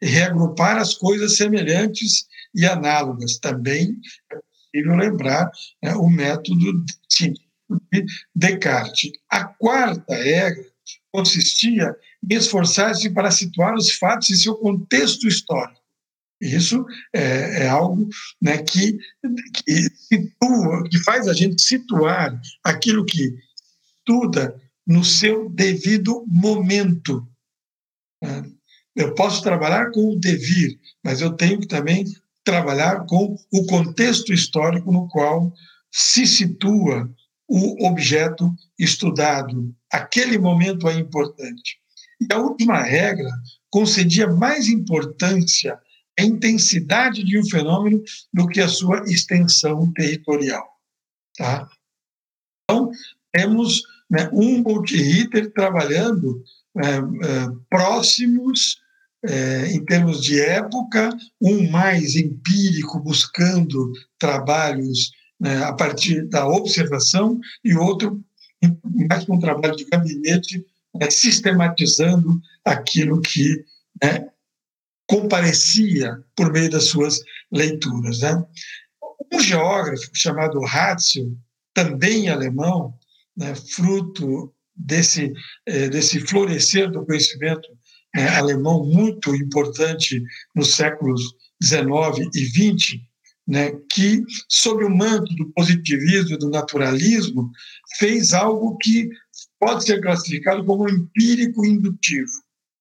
reagrupar 0.01 0.77
as 0.77 0.95
coisas 0.95 1.37
semelhantes 1.37 2.27
e 2.55 2.65
análogas. 2.67 3.39
Também 3.39 3.99
é 4.33 4.37
possível 4.37 4.97
lembrar 4.97 5.51
né, 5.83 5.95
o 5.95 6.09
método 6.09 6.85
científico 7.09 7.45
de 7.93 8.05
Descartes. 8.35 9.13
A 9.31 9.45
quarta 9.45 10.15
regra 10.15 10.65
consistia 11.13 11.95
em 12.29 12.35
esforçar-se 12.35 13.11
para 13.11 13.31
situar 13.31 13.75
os 13.75 13.93
fatos 13.93 14.31
em 14.31 14.37
seu 14.37 14.55
contexto 14.57 15.29
histórico. 15.29 15.81
Isso 16.41 16.85
é, 17.15 17.65
é 17.65 17.69
algo 17.69 18.09
né, 18.41 18.59
que, 18.59 18.99
que, 19.55 19.89
situa, 19.95 20.83
que 20.91 20.99
faz 21.03 21.29
a 21.29 21.33
gente 21.33 21.63
situar 21.63 22.39
aquilo 22.63 23.05
que 23.05 23.35
estuda 23.99 24.61
no 24.87 25.05
seu 25.05 25.49
devido 25.49 26.25
momento. 26.27 27.27
Né. 28.23 28.45
Eu 28.95 29.15
posso 29.15 29.43
trabalhar 29.43 29.91
com 29.91 30.11
o 30.11 30.19
devir, 30.19 30.79
mas 31.03 31.21
eu 31.21 31.33
tenho 31.33 31.61
que 31.61 31.67
também 31.67 32.05
trabalhar 32.45 33.07
com 33.07 33.37
o 33.53 33.67
contexto 33.67 34.33
histórico 34.33 34.93
no 34.93 35.09
qual 35.09 35.53
se 35.91 36.27
situa 36.27 37.11
o 37.49 37.87
objeto 37.87 38.55
estudado. 38.79 39.75
Aquele 39.93 40.39
momento 40.39 40.89
é 40.89 40.95
importante. 40.95 41.79
E 42.21 42.33
a 42.33 42.39
última 42.39 42.81
regra 42.81 43.31
concedia 43.71 44.27
mais 44.27 44.69
importância 44.69 45.79
à 46.19 46.23
intensidade 46.23 47.25
de 47.25 47.39
um 47.39 47.45
fenômeno 47.45 48.03
do 48.33 48.47
que 48.47 48.61
a 48.61 48.69
sua 48.69 49.03
extensão 49.07 49.93
territorial. 49.93 50.67
Tá? 51.37 51.69
Então, 52.65 52.91
temos 53.33 53.83
né, 54.09 54.29
Humboldt 54.33 54.97
Ritter 54.97 55.53
trabalhando 55.53 56.43
é, 56.77 56.97
é, 56.97 57.01
próximos 57.69 58.79
é, 59.27 59.73
em 59.73 59.85
termos 59.85 60.23
de 60.23 60.41
época, 60.41 61.11
um 61.41 61.71
mais 61.71 62.15
empírico, 62.15 63.01
buscando 63.01 63.93
trabalhos 64.19 65.13
né, 65.41 65.63
a 65.65 65.73
partir 65.73 66.27
da 66.29 66.47
observação, 66.47 67.41
e 67.65 67.75
outro 67.75 68.23
mais 69.09 69.25
com 69.25 69.37
um 69.37 69.41
trabalho 69.41 69.77
de 69.77 69.85
gabinete, 69.85 70.65
né, 70.95 71.11
sistematizando 71.11 72.41
aquilo 72.65 73.21
que 73.21 73.65
né, 74.03 74.29
comparecia 75.07 76.19
por 76.37 76.53
meio 76.53 76.71
das 76.71 76.85
suas 76.85 77.21
leituras. 77.53 78.21
Né. 78.21 78.45
Um 79.33 79.41
geógrafo 79.41 80.11
chamado 80.15 80.61
Ratzel, 80.61 81.37
também 81.75 82.29
alemão, 82.29 82.95
né, 83.37 83.55
fruto 83.55 84.53
desse, 84.77 85.33
é, 85.67 85.89
desse 85.89 86.21
florescer 86.21 86.91
do 86.91 87.05
conhecimento 87.05 87.69
é, 88.15 88.29
alemão 88.29 88.85
muito 88.85 89.35
importante 89.35 90.23
nos 90.55 90.75
séculos 90.75 91.35
XIX 91.63 92.29
e 92.35 92.45
XX, 92.47 93.01
né, 93.47 93.73
que, 93.93 94.23
sob 94.49 94.85
o 94.85 94.91
manto 94.91 95.35
do 95.35 95.51
positivismo 95.53 96.35
e 96.35 96.39
do 96.39 96.49
naturalismo, 96.49 97.51
fez 97.99 98.33
algo 98.33 98.77
que 98.79 99.09
pode 99.59 99.85
ser 99.85 100.01
classificado 100.01 100.65
como 100.65 100.89
empírico 100.89 101.65
indutivo. 101.65 102.31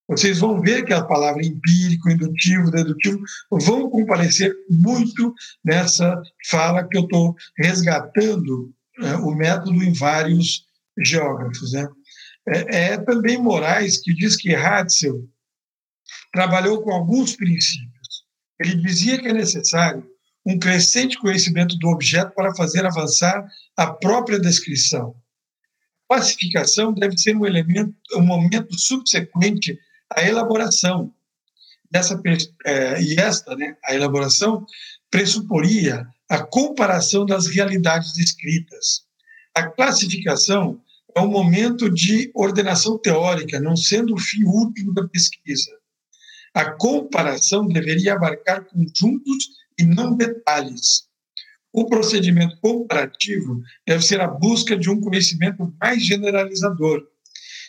Vocês 0.08 0.40
vão 0.40 0.62
ver 0.62 0.86
que 0.86 0.94
a 0.94 1.04
palavra 1.04 1.46
empírico, 1.46 2.10
indutivo, 2.10 2.72
dedutivo 2.72 3.20
vão 3.50 3.90
comparecer 3.90 4.54
muito 4.70 5.34
nessa 5.64 6.22
fala 6.50 6.88
que 6.88 6.98
eu 6.98 7.04
estou 7.04 7.36
resgatando 7.58 8.74
né, 9.00 9.16
o 9.16 9.34
método 9.34 9.82
em 9.82 9.94
vários 9.94 10.66
geógrafos. 11.04 11.72
Né? 11.72 11.88
É, 12.48 12.94
é 12.94 12.98
também 12.98 13.38
Moraes 13.38 14.00
que 14.00 14.14
diz 14.14 14.36
que 14.36 14.54
Ratzel 14.54 15.28
trabalhou 16.32 16.82
com 16.82 16.92
alguns 16.92 17.36
princípios. 17.36 18.26
Ele 18.60 18.76
dizia 18.76 19.20
que 19.20 19.28
é 19.28 19.34
necessário 19.34 20.06
um 20.46 20.60
crescente 20.60 21.18
conhecimento 21.18 21.78
do 21.78 21.88
objeto 21.88 22.34
para 22.36 22.54
fazer 22.56 22.86
avançar 22.86 23.48
a 23.78 23.88
própria 23.88 24.40
descrição. 24.40 25.16
classificação 26.08 26.94
deve 26.94 27.18
ser 27.18 27.36
um 27.36 27.46
elemento, 27.46 27.96
um 28.16 28.22
momento 28.22 28.78
subsequente 28.78 29.80
à 30.10 30.22
elaboração 30.22 31.14
dessa 31.90 32.20
é, 32.66 33.02
e 33.02 33.20
esta, 33.20 33.56
né, 33.56 33.78
a 33.86 33.94
elaboração 33.94 34.66
pressuporia 35.10 36.08
a 36.30 36.44
comparação 36.44 37.26
das 37.26 37.48
realidades 37.48 38.14
descritas. 38.14 39.04
A 39.56 39.68
classificação 39.68 40.82
é 41.16 41.22
um 41.22 41.30
momento 41.30 41.90
de 41.90 42.32
ordenação 42.34 42.98
teórica, 42.98 43.60
não 43.60 43.76
sendo 43.76 44.14
o 44.14 44.20
fim 44.20 44.44
último 44.44 44.94
da 44.94 45.08
pesquisa. 45.08 45.72
A 46.54 46.72
comparação 46.72 47.68
deveria 47.68 48.14
abarcar 48.14 48.66
conjuntos 48.66 49.50
e 49.80 49.84
não 49.84 50.16
detalhes. 50.16 51.08
O 51.72 51.86
procedimento 51.86 52.58
comparativo 52.62 53.62
deve 53.88 54.04
ser 54.04 54.22
a 54.22 54.28
busca 54.28 54.78
de 54.78 54.90
um 54.90 55.02
conhecimento 55.02 55.74
mais 55.82 56.06
generalizador 56.06 57.04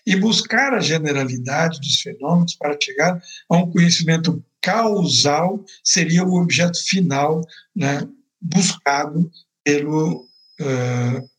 e 0.07 0.17
buscar 0.17 0.75
a 0.75 0.81
generalidade 0.81 1.81
dos 1.81 2.01
fenômenos 2.03 2.55
para 2.57 2.79
chegar 2.81 3.19
a 3.49 3.57
um 3.57 3.71
conhecimento 3.71 4.45
causal 4.61 5.65
seria 5.83 6.25
o 6.25 6.41
objeto 6.41 6.79
final 6.85 7.41
né, 7.75 8.07
buscado 8.41 9.31
pelo, 9.65 10.27
uh, 10.61 11.31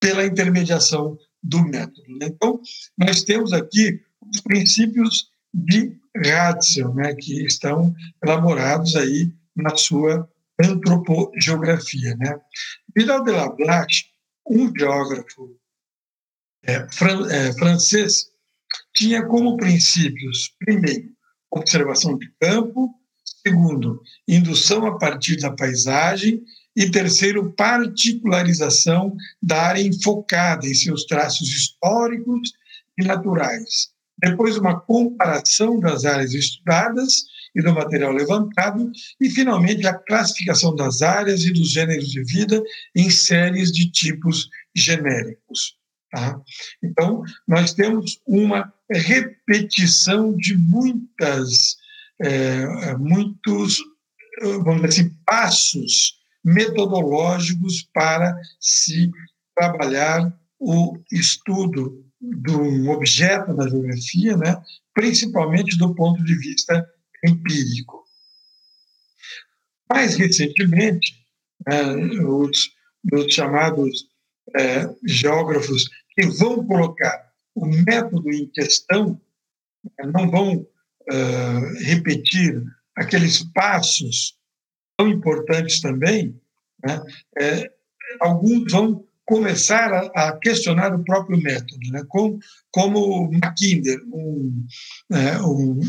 pela 0.00 0.24
intermediação 0.24 1.18
do 1.46 1.62
método. 1.62 2.18
Né? 2.18 2.26
Então, 2.26 2.60
nós 2.98 3.22
temos 3.22 3.52
aqui 3.52 4.00
os 4.28 4.40
princípios 4.40 5.30
de 5.54 5.96
Ratzel, 6.24 6.92
né, 6.94 7.14
que 7.14 7.44
estão 7.44 7.94
elaborados 8.22 8.96
aí 8.96 9.32
na 9.54 9.76
sua 9.76 10.28
antropogeografia. 10.60 12.16
Né? 12.16 12.38
Vidal 12.94 13.22
de 13.22 13.30
Lablache, 13.30 14.06
um 14.48 14.72
geógrafo 14.76 15.56
é, 16.64 16.86
fran 16.92 17.30
é, 17.30 17.52
francês, 17.52 18.26
tinha 18.94 19.24
como 19.24 19.56
princípios, 19.56 20.54
primeiro, 20.58 21.10
observação 21.50 22.18
de 22.18 22.28
campo, 22.40 22.92
segundo, 23.46 24.02
indução 24.26 24.84
a 24.86 24.98
partir 24.98 25.36
da 25.36 25.52
paisagem, 25.52 26.42
e 26.76 26.90
terceiro, 26.90 27.52
particularização 27.52 29.16
da 29.42 29.62
área 29.62 29.80
enfocada 29.80 30.66
em 30.66 30.74
seus 30.74 31.04
traços 31.04 31.48
históricos 31.48 32.52
e 32.98 33.04
naturais. 33.04 33.88
Depois, 34.18 34.56
uma 34.56 34.78
comparação 34.78 35.80
das 35.80 36.04
áreas 36.04 36.34
estudadas 36.34 37.24
e 37.54 37.62
do 37.62 37.72
material 37.72 38.12
levantado, 38.12 38.90
e, 39.18 39.30
finalmente, 39.30 39.86
a 39.86 39.94
classificação 39.94 40.74
das 40.74 41.00
áreas 41.00 41.42
e 41.44 41.52
dos 41.52 41.70
gêneros 41.70 42.08
de 42.08 42.22
vida 42.22 42.62
em 42.94 43.08
séries 43.08 43.72
de 43.72 43.90
tipos 43.90 44.48
genéricos. 44.74 45.76
Tá? 46.10 46.38
Então, 46.82 47.22
nós 47.48 47.72
temos 47.72 48.20
uma 48.26 48.72
repetição 48.90 50.36
de 50.36 50.56
muitas, 50.56 51.76
é, 52.20 52.94
muitos, 52.96 53.78
vamos 54.42 54.82
dizer 54.82 55.02
assim, 55.02 55.16
passos 55.24 56.15
metodológicos 56.46 57.82
para 57.92 58.40
se 58.60 59.10
trabalhar 59.52 60.32
o 60.60 60.96
estudo 61.10 62.06
de 62.20 62.52
um 62.52 62.88
objeto 62.88 63.52
na 63.52 63.68
geografia, 63.68 64.36
né, 64.36 64.62
principalmente 64.94 65.76
do 65.76 65.92
ponto 65.92 66.22
de 66.24 66.34
vista 66.36 66.88
empírico. 67.26 68.04
Mais 69.90 70.14
recentemente, 70.14 71.16
né, 71.66 71.96
os, 72.24 72.70
os, 73.12 73.34
chamados 73.34 74.06
é, 74.56 74.88
geógrafos 75.04 75.88
que 76.10 76.26
vão 76.26 76.64
colocar 76.64 77.26
o 77.56 77.66
método 77.66 78.30
em 78.30 78.46
questão, 78.50 79.20
né, 79.98 80.10
não 80.14 80.30
vão 80.30 80.54
uh, 80.54 81.84
repetir 81.84 82.62
aqueles 82.94 83.42
passos 83.52 84.35
tão 84.96 85.08
importantes 85.08 85.80
também, 85.80 86.38
né, 86.84 87.02
é, 87.38 87.70
alguns 88.20 88.72
vão 88.72 89.04
começar 89.24 89.92
a, 89.92 90.28
a, 90.28 90.38
questionar 90.38 90.94
o 90.94 91.04
próprio 91.04 91.40
método, 91.40 91.90
né, 91.90 92.02
como, 92.08 92.38
como 92.70 93.30
Mackinder, 93.32 94.00
um, 94.12 94.66
né, 95.10 95.40
um, 95.40 95.80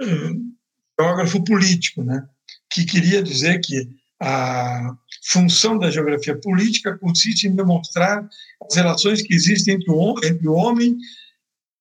um 0.00 0.52
geógrafo 1.00 1.42
político, 1.42 2.02
né, 2.04 2.26
que 2.70 2.84
queria 2.84 3.22
dizer 3.22 3.60
que 3.60 3.88
a 4.20 4.96
função 5.26 5.78
da 5.78 5.90
geografia 5.90 6.38
política 6.38 6.96
consiste 6.98 7.46
em 7.46 7.56
demonstrar 7.56 8.28
as 8.62 8.76
relações 8.76 9.22
que 9.22 9.34
existem 9.34 9.74
entre 9.74 9.90
o, 9.90 10.14
entre 10.24 10.46
o 10.46 10.54
homem 10.54 10.96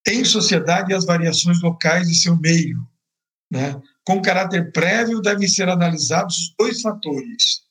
em 0.07 0.25
sociedade 0.25 0.91
e 0.91 0.95
as 0.95 1.05
variações 1.05 1.61
locais 1.61 2.07
de 2.07 2.15
seu 2.15 2.35
meio. 2.35 2.85
Né? 3.49 3.79
Com 4.05 4.21
caráter 4.21 4.71
prévio, 4.71 5.21
devem 5.21 5.47
ser 5.47 5.69
analisados 5.69 6.35
os 6.37 6.55
dois 6.59 6.81
fatores, 6.81 7.61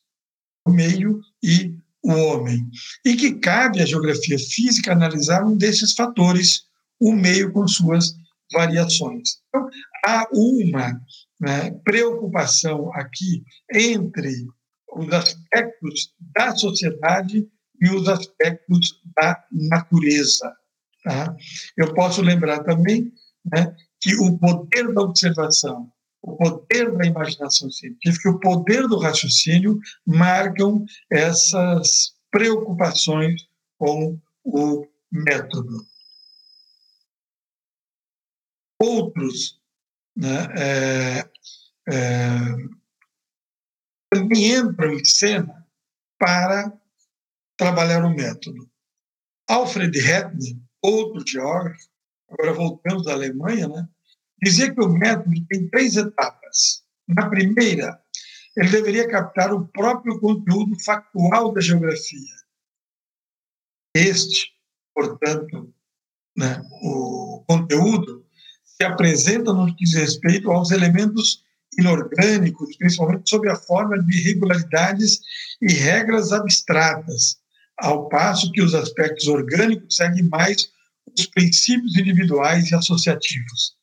o 0.66 0.70
meio 0.72 1.20
e 1.42 1.76
o 2.02 2.12
homem. 2.12 2.68
E 3.04 3.14
que 3.16 3.34
cabe 3.34 3.80
à 3.80 3.86
geografia 3.86 4.38
física 4.38 4.92
analisar 4.92 5.44
um 5.44 5.56
desses 5.56 5.94
fatores, 5.94 6.62
o 7.00 7.12
meio 7.12 7.52
com 7.52 7.66
suas 7.66 8.14
variações. 8.52 9.40
Então, 9.48 9.68
há 10.04 10.26
uma 10.32 11.00
né, 11.40 11.70
preocupação 11.84 12.92
aqui 12.94 13.42
entre 13.72 14.46
os 14.94 15.12
aspectos 15.12 16.14
da 16.34 16.54
sociedade 16.54 17.46
e 17.80 17.90
os 17.90 18.08
aspectos 18.08 19.00
da 19.16 19.42
natureza. 19.50 20.54
Tá? 21.02 21.34
Eu 21.76 21.92
posso 21.94 22.22
lembrar 22.22 22.62
também 22.62 23.12
né, 23.44 23.74
que 24.00 24.14
o 24.16 24.38
poder 24.38 24.92
da 24.92 25.02
observação, 25.02 25.90
o 26.22 26.36
poder 26.36 26.96
da 26.96 27.04
imaginação 27.04 27.70
científica 27.70 28.28
e 28.28 28.32
o 28.32 28.38
poder 28.38 28.86
do 28.86 28.98
raciocínio 28.98 29.78
marcam 30.06 30.84
essas 31.10 32.14
preocupações 32.30 33.48
com 33.76 34.18
o 34.44 34.86
método. 35.10 35.84
Outros 38.80 39.60
né, 40.16 40.46
é, 40.56 41.30
é, 41.88 42.38
também 44.10 44.54
entram 44.54 44.92
em 44.92 45.04
cena 45.04 45.66
para 46.18 46.72
trabalhar 47.56 48.04
o 48.04 48.14
método. 48.14 48.70
Alfred 49.48 49.98
Hettner, 49.98 50.56
outro 50.80 51.26
geógrafo, 51.26 51.88
agora 52.28 52.54
voltamos 52.54 53.04
da 53.04 53.12
Alemanha, 53.12 53.68
né, 53.68 53.88
dizia 54.42 54.74
que 54.74 54.80
o 54.80 54.88
método 54.88 55.34
tem 55.48 55.68
três 55.68 55.96
etapas. 55.96 56.82
Na 57.08 57.28
primeira, 57.28 58.00
ele 58.56 58.68
deveria 58.68 59.08
captar 59.08 59.52
o 59.52 59.66
próprio 59.68 60.18
conteúdo 60.18 60.78
factual 60.82 61.52
da 61.52 61.60
geografia. 61.60 62.34
Este, 63.94 64.48
portanto, 64.94 65.72
né, 66.36 66.62
o 66.82 67.44
conteúdo 67.46 68.26
se 68.64 68.84
apresenta 68.84 69.52
no 69.52 69.66
que 69.66 69.84
diz 69.84 69.94
respeito 69.94 70.50
aos 70.50 70.70
elementos 70.70 71.44
inorgânicos, 71.78 72.76
principalmente 72.76 73.28
sob 73.28 73.48
a 73.48 73.56
forma 73.56 74.02
de 74.02 74.18
irregularidades 74.18 75.20
e 75.60 75.72
regras 75.72 76.32
abstratas, 76.32 77.36
ao 77.78 78.08
passo 78.08 78.50
que 78.52 78.62
os 78.62 78.74
aspectos 78.74 79.26
orgânicos 79.28 79.96
seguem 79.96 80.24
mais 80.24 80.70
os 81.18 81.26
princípios 81.26 81.96
individuais 81.96 82.70
e 82.70 82.74
associativos. 82.74 83.76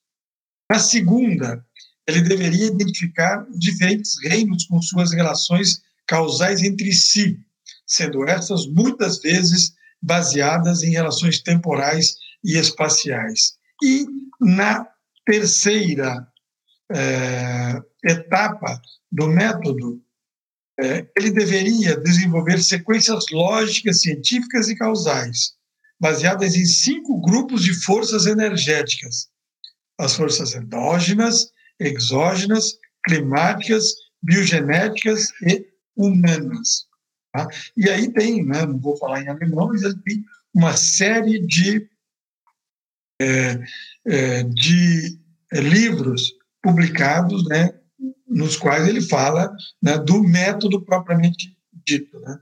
Na 0.70 0.78
segunda, 0.80 1.66
ele 2.08 2.22
deveria 2.22 2.68
identificar 2.68 3.46
diferentes 3.52 4.16
reinos 4.24 4.66
com 4.66 4.82
suas 4.82 5.12
relações 5.12 5.82
causais 6.08 6.62
entre 6.62 6.92
si, 6.92 7.40
sendo 7.86 8.28
estas 8.28 8.68
muitas 8.68 9.20
vezes 9.20 9.74
baseadas 10.02 10.84
em 10.84 10.92
relações 10.92 11.42
temporais 11.42 12.16
e 12.44 12.58
espaciais. 12.58 13.58
E 13.84 14.06
na 14.40 14.88
terceira 15.26 16.28
é, 16.92 17.82
etapa 18.04 18.82
do 19.12 19.28
método, 19.28 20.02
é, 20.80 21.06
ele 21.18 21.32
deveria 21.32 21.98
desenvolver 21.98 22.62
sequências 22.64 23.26
lógicas, 23.32 24.02
científicas 24.02 24.70
e 24.70 24.76
causais, 24.76 25.54
baseadas 26.00 26.56
em 26.56 26.66
cinco 26.66 27.20
grupos 27.20 27.64
de 27.64 27.74
forças 27.84 28.26
energéticas: 28.26 29.28
as 30.00 30.16
forças 30.16 30.56
endógenas, 30.56 31.52
exógenas, 31.80 32.78
climáticas, 33.06 33.94
biogenéticas 34.24 35.28
e 35.46 35.68
humanas. 35.96 36.88
Tá? 37.34 37.48
E 37.76 37.90
aí 37.90 38.12
tem, 38.12 38.46
né, 38.46 38.66
não 38.66 38.80
vou 38.80 38.98
falar 38.98 39.22
em 39.22 39.28
alemão, 39.28 39.68
mas 39.68 39.82
tem 39.82 40.24
uma 40.54 40.76
série 40.76 41.46
de, 41.46 41.88
é, 43.22 43.60
é, 44.08 44.44
de 44.44 45.20
livros 45.52 46.34
publicados, 46.64 47.48
né, 47.48 47.74
nos 48.28 48.56
quais 48.56 48.88
ele 48.88 49.02
fala 49.02 49.54
né, 49.82 49.98
do 49.98 50.24
método 50.24 50.82
propriamente 50.82 51.56
dito. 51.86 52.20
Né? 52.20 52.40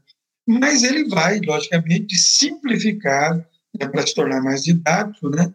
Mas 0.47 0.83
ele 0.83 1.07
vai, 1.09 1.39
logicamente, 1.39 2.15
simplificar 2.15 3.35
né, 3.79 3.87
para 3.87 4.05
se 4.05 4.13
tornar 4.13 4.41
mais 4.41 4.63
didático, 4.63 5.29
né, 5.29 5.53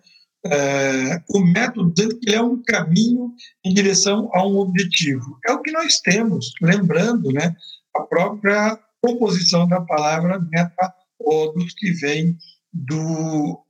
o 1.28 1.40
método 1.40 1.92
dizendo 1.92 2.18
que 2.18 2.28
ele 2.28 2.36
é 2.36 2.42
um 2.42 2.60
caminho 2.62 3.32
em 3.64 3.72
direção 3.72 4.28
a 4.32 4.46
um 4.46 4.58
objetivo. 4.58 5.38
É 5.46 5.52
o 5.52 5.62
que 5.62 5.70
nós 5.70 6.00
temos, 6.00 6.52
lembrando 6.60 7.30
né, 7.32 7.54
a 7.94 8.00
própria 8.00 8.78
composição 9.00 9.68
da 9.68 9.80
palavra 9.80 10.40
metaodos, 10.40 11.74
que 11.76 11.92
vem 11.92 12.36
do, 12.72 13.64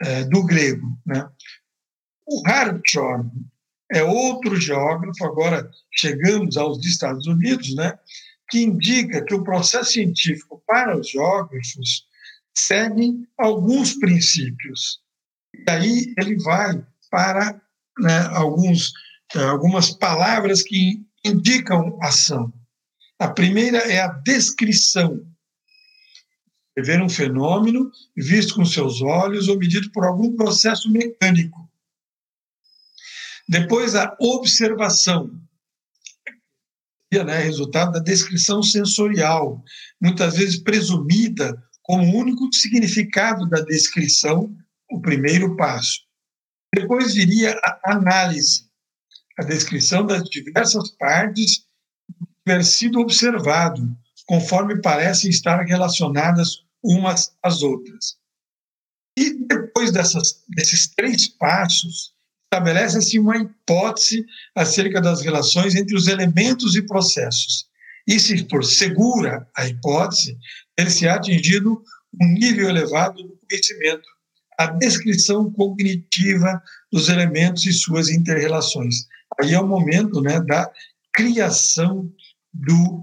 é, 0.00 0.24
do 0.24 0.44
grego. 0.44 0.86
Né? 1.06 1.28
O 2.26 2.42
Hartshorn 2.46 3.30
é 3.92 4.02
outro 4.02 4.56
geógrafo, 4.56 5.24
agora 5.24 5.70
chegamos 5.92 6.56
aos 6.56 6.84
Estados 6.84 7.26
Unidos, 7.26 7.74
né, 7.74 7.98
que 8.48 8.62
indica 8.62 9.24
que 9.24 9.34
o 9.34 9.44
processo 9.44 9.92
científico 9.92 10.62
para 10.66 10.98
os 10.98 11.10
geógrafos 11.10 12.06
segue 12.56 13.26
alguns 13.38 13.94
princípios. 13.94 15.00
E 15.54 15.70
aí 15.70 16.14
ele 16.18 16.36
vai 16.42 16.84
para 17.10 17.60
né, 17.98 18.26
alguns, 18.32 18.92
algumas 19.34 19.90
palavras 19.90 20.62
que 20.62 21.04
indicam 21.24 21.98
ação. 22.02 22.52
A 23.18 23.28
primeira 23.28 23.78
é 23.78 24.00
a 24.00 24.08
descrição. 24.08 25.24
Ver 26.76 27.02
um 27.02 27.08
fenômeno 27.08 27.90
visto 28.16 28.54
com 28.54 28.64
seus 28.64 29.02
olhos 29.02 29.46
ou 29.48 29.58
medido 29.58 29.90
por 29.92 30.04
algum 30.04 30.34
processo 30.34 30.90
mecânico. 30.90 31.70
Depois, 33.48 33.94
a 33.94 34.16
observação, 34.18 35.30
né, 37.12 37.38
resultado 37.40 37.92
da 37.92 37.98
descrição 37.98 38.62
sensorial, 38.62 39.62
muitas 40.00 40.36
vezes 40.36 40.56
presumida 40.56 41.62
como 41.82 42.16
único 42.16 42.50
significado 42.52 43.46
da 43.48 43.60
descrição, 43.60 44.56
o 44.92 45.00
primeiro 45.00 45.56
passo. 45.56 46.00
Depois 46.74 47.14
viria 47.14 47.58
a 47.62 47.92
análise, 47.92 48.66
a 49.38 49.42
descrição 49.42 50.06
das 50.06 50.22
diversas 50.24 50.90
partes 50.96 51.66
ter 52.44 52.64
sido 52.64 53.00
observado, 53.00 53.82
conforme 54.26 54.80
parecem 54.80 55.30
estar 55.30 55.62
relacionadas 55.64 56.64
umas 56.82 57.34
às 57.42 57.62
outras. 57.62 58.16
E 59.18 59.34
depois 59.46 59.92
dessas, 59.92 60.42
desses 60.48 60.88
três 60.88 61.28
passos, 61.28 62.12
estabelece-se 62.44 63.18
uma 63.18 63.36
hipótese 63.36 64.24
acerca 64.54 65.00
das 65.00 65.22
relações 65.22 65.74
entre 65.74 65.96
os 65.96 66.08
elementos 66.08 66.76
e 66.76 66.82
processos. 66.82 67.66
E 68.06 68.18
se 68.18 68.48
for 68.48 68.64
segura 68.64 69.48
a 69.56 69.66
hipótese, 69.66 70.36
ele 70.76 70.90
se 70.90 71.06
ha 71.06 71.14
atingido 71.14 71.82
um 72.20 72.26
nível 72.32 72.68
elevado 72.68 73.22
do 73.22 73.38
conhecimento, 73.48 74.08
a 74.58 74.66
descrição 74.66 75.50
cognitiva 75.50 76.62
dos 76.90 77.08
elementos 77.08 77.64
e 77.64 77.72
suas 77.72 78.08
interrelações. 78.08 79.06
Aí 79.40 79.54
é 79.54 79.60
o 79.60 79.66
momento 79.66 80.20
né, 80.20 80.40
da 80.40 80.70
criação 81.12 82.10
do 82.52 83.02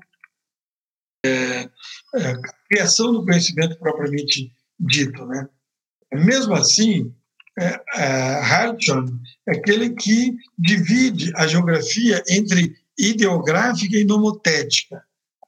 é, 1.26 1.70
é, 2.16 2.42
criação 2.70 3.12
do 3.12 3.26
conhecimento 3.26 3.78
propriamente 3.78 4.54
dito, 4.80 5.26
né? 5.26 5.50
Mesmo 6.14 6.54
assim, 6.54 7.14
é, 7.60 7.82
é, 7.98 8.40
é 9.48 9.52
aquele 9.52 9.90
que 9.92 10.36
divide 10.58 11.32
a 11.36 11.46
geografia 11.46 12.24
entre 12.28 12.76
ideográfica 12.98 13.98
e 13.98 14.06
nomotética, 14.06 15.04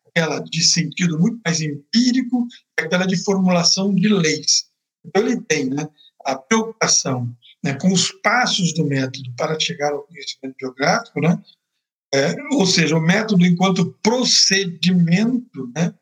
aquela 0.07 0.39
de 0.39 0.61
sentido 0.61 1.17
muito 1.17 1.39
mais 1.45 1.61
empírico 1.61 2.47
aquela 2.77 3.05
de 3.05 3.21
formulação 3.23 3.93
de 3.93 4.07
leis. 4.07 4.70
Então, 5.05 5.23
ele 5.23 5.41
tem 5.41 5.69
né, 5.69 5.87
a 6.25 6.35
preocupação 6.35 7.35
né, 7.63 7.73
com 7.75 7.91
os 7.91 8.11
passos 8.11 8.73
do 8.73 8.85
método 8.85 9.33
para 9.35 9.59
chegar 9.59 9.91
ao 9.91 10.03
conhecimento 10.03 10.55
geográfico, 10.59 11.19
né, 11.21 11.41
é, 12.13 12.35
ou 12.53 12.65
seja, 12.65 12.97
o 12.97 13.01
método 13.01 13.45
enquanto 13.45 13.97
procedimento, 14.03 15.71
né, 15.75 15.93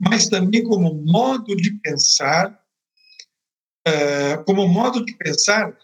mas 0.00 0.28
também 0.28 0.64
como 0.64 0.92
modo 0.94 1.54
de 1.56 1.70
pensar 1.78 2.62
é, 3.84 4.36
como 4.38 4.66
modo 4.68 5.04
de 5.04 5.14
pensar, 5.16 5.76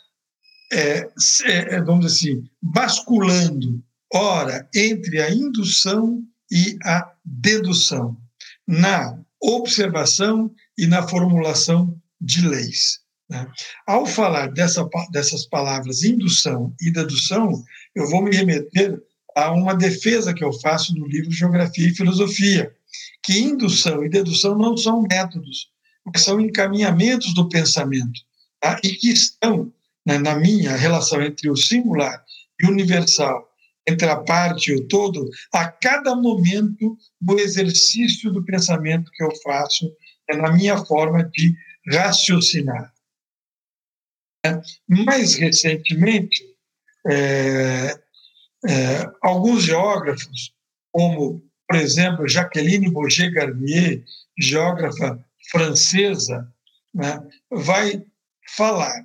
é, 0.72 1.08
é, 1.44 1.80
vamos 1.82 2.06
dizer 2.06 2.30
assim, 2.30 2.50
basculando, 2.62 3.82
ora, 4.12 4.68
entre 4.74 5.20
a 5.20 5.30
indução 5.30 6.22
e 6.50 6.78
a 6.84 7.12
dedução, 7.24 8.16
na 8.66 9.18
observação 9.40 10.52
e 10.76 10.86
na 10.86 11.06
formulação 11.06 12.00
de 12.20 12.46
leis. 12.46 13.00
Né? 13.28 13.46
Ao 13.86 14.06
falar 14.06 14.48
dessa, 14.48 14.88
dessas 15.12 15.46
palavras 15.46 16.02
indução 16.02 16.74
e 16.80 16.90
dedução, 16.90 17.62
eu 17.94 18.08
vou 18.08 18.22
me 18.22 18.34
remeter 18.34 19.00
a 19.36 19.52
uma 19.52 19.74
defesa 19.74 20.34
que 20.34 20.42
eu 20.42 20.52
faço 20.60 20.94
no 20.94 21.06
livro 21.06 21.30
Geografia 21.30 21.88
e 21.88 21.94
Filosofia, 21.94 22.72
que 23.22 23.38
indução 23.38 24.04
e 24.04 24.08
dedução 24.08 24.56
não 24.56 24.76
são 24.76 25.02
métodos, 25.02 25.70
que 26.12 26.18
são 26.18 26.40
encaminhamentos 26.40 27.34
do 27.34 27.48
pensamento, 27.48 28.20
tá? 28.60 28.80
e 28.82 28.90
que 28.90 29.10
estão 29.10 29.72
né, 30.06 30.18
na 30.18 30.36
minha 30.36 30.74
relação 30.74 31.20
entre 31.22 31.50
o 31.50 31.56
singular 31.56 32.24
e 32.60 32.66
o 32.66 32.70
universal, 32.70 33.46
entre 33.86 34.08
a 34.08 34.16
parte 34.16 34.70
e 34.70 34.74
o 34.74 34.88
todo, 34.88 35.28
a 35.52 35.66
cada 35.68 36.16
momento 36.16 36.96
do 37.20 37.38
exercício 37.38 38.32
do 38.32 38.44
pensamento 38.44 39.10
que 39.12 39.22
eu 39.22 39.30
faço, 39.42 39.86
né, 40.28 40.36
na 40.36 40.52
minha 40.52 40.78
forma 40.84 41.22
de 41.24 41.54
raciocinar. 41.90 42.92
Mais 44.88 45.34
recentemente, 45.34 46.42
é, 47.06 47.98
é, 48.66 49.10
alguns 49.22 49.64
geógrafos, 49.64 50.54
como, 50.92 51.42
por 51.68 51.78
exemplo, 51.78 52.28
Jacqueline 52.28 52.90
Bourget 52.90 53.30
Garnier, 53.30 54.04
geógrafa 54.38 55.22
francesa, 55.50 56.52
né, 56.94 57.20
vai 57.50 58.02
falar 58.56 59.04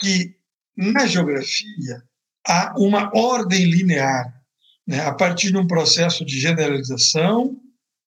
que 0.00 0.36
na 0.76 1.06
geografia 1.06 2.02
há 2.46 2.74
uma 2.76 3.10
ordem 3.16 3.64
linear, 3.64 4.42
né, 4.86 5.00
a 5.00 5.14
partir 5.14 5.50
de 5.50 5.56
um 5.56 5.66
processo 5.66 6.24
de 6.24 6.38
generalização, 6.38 7.60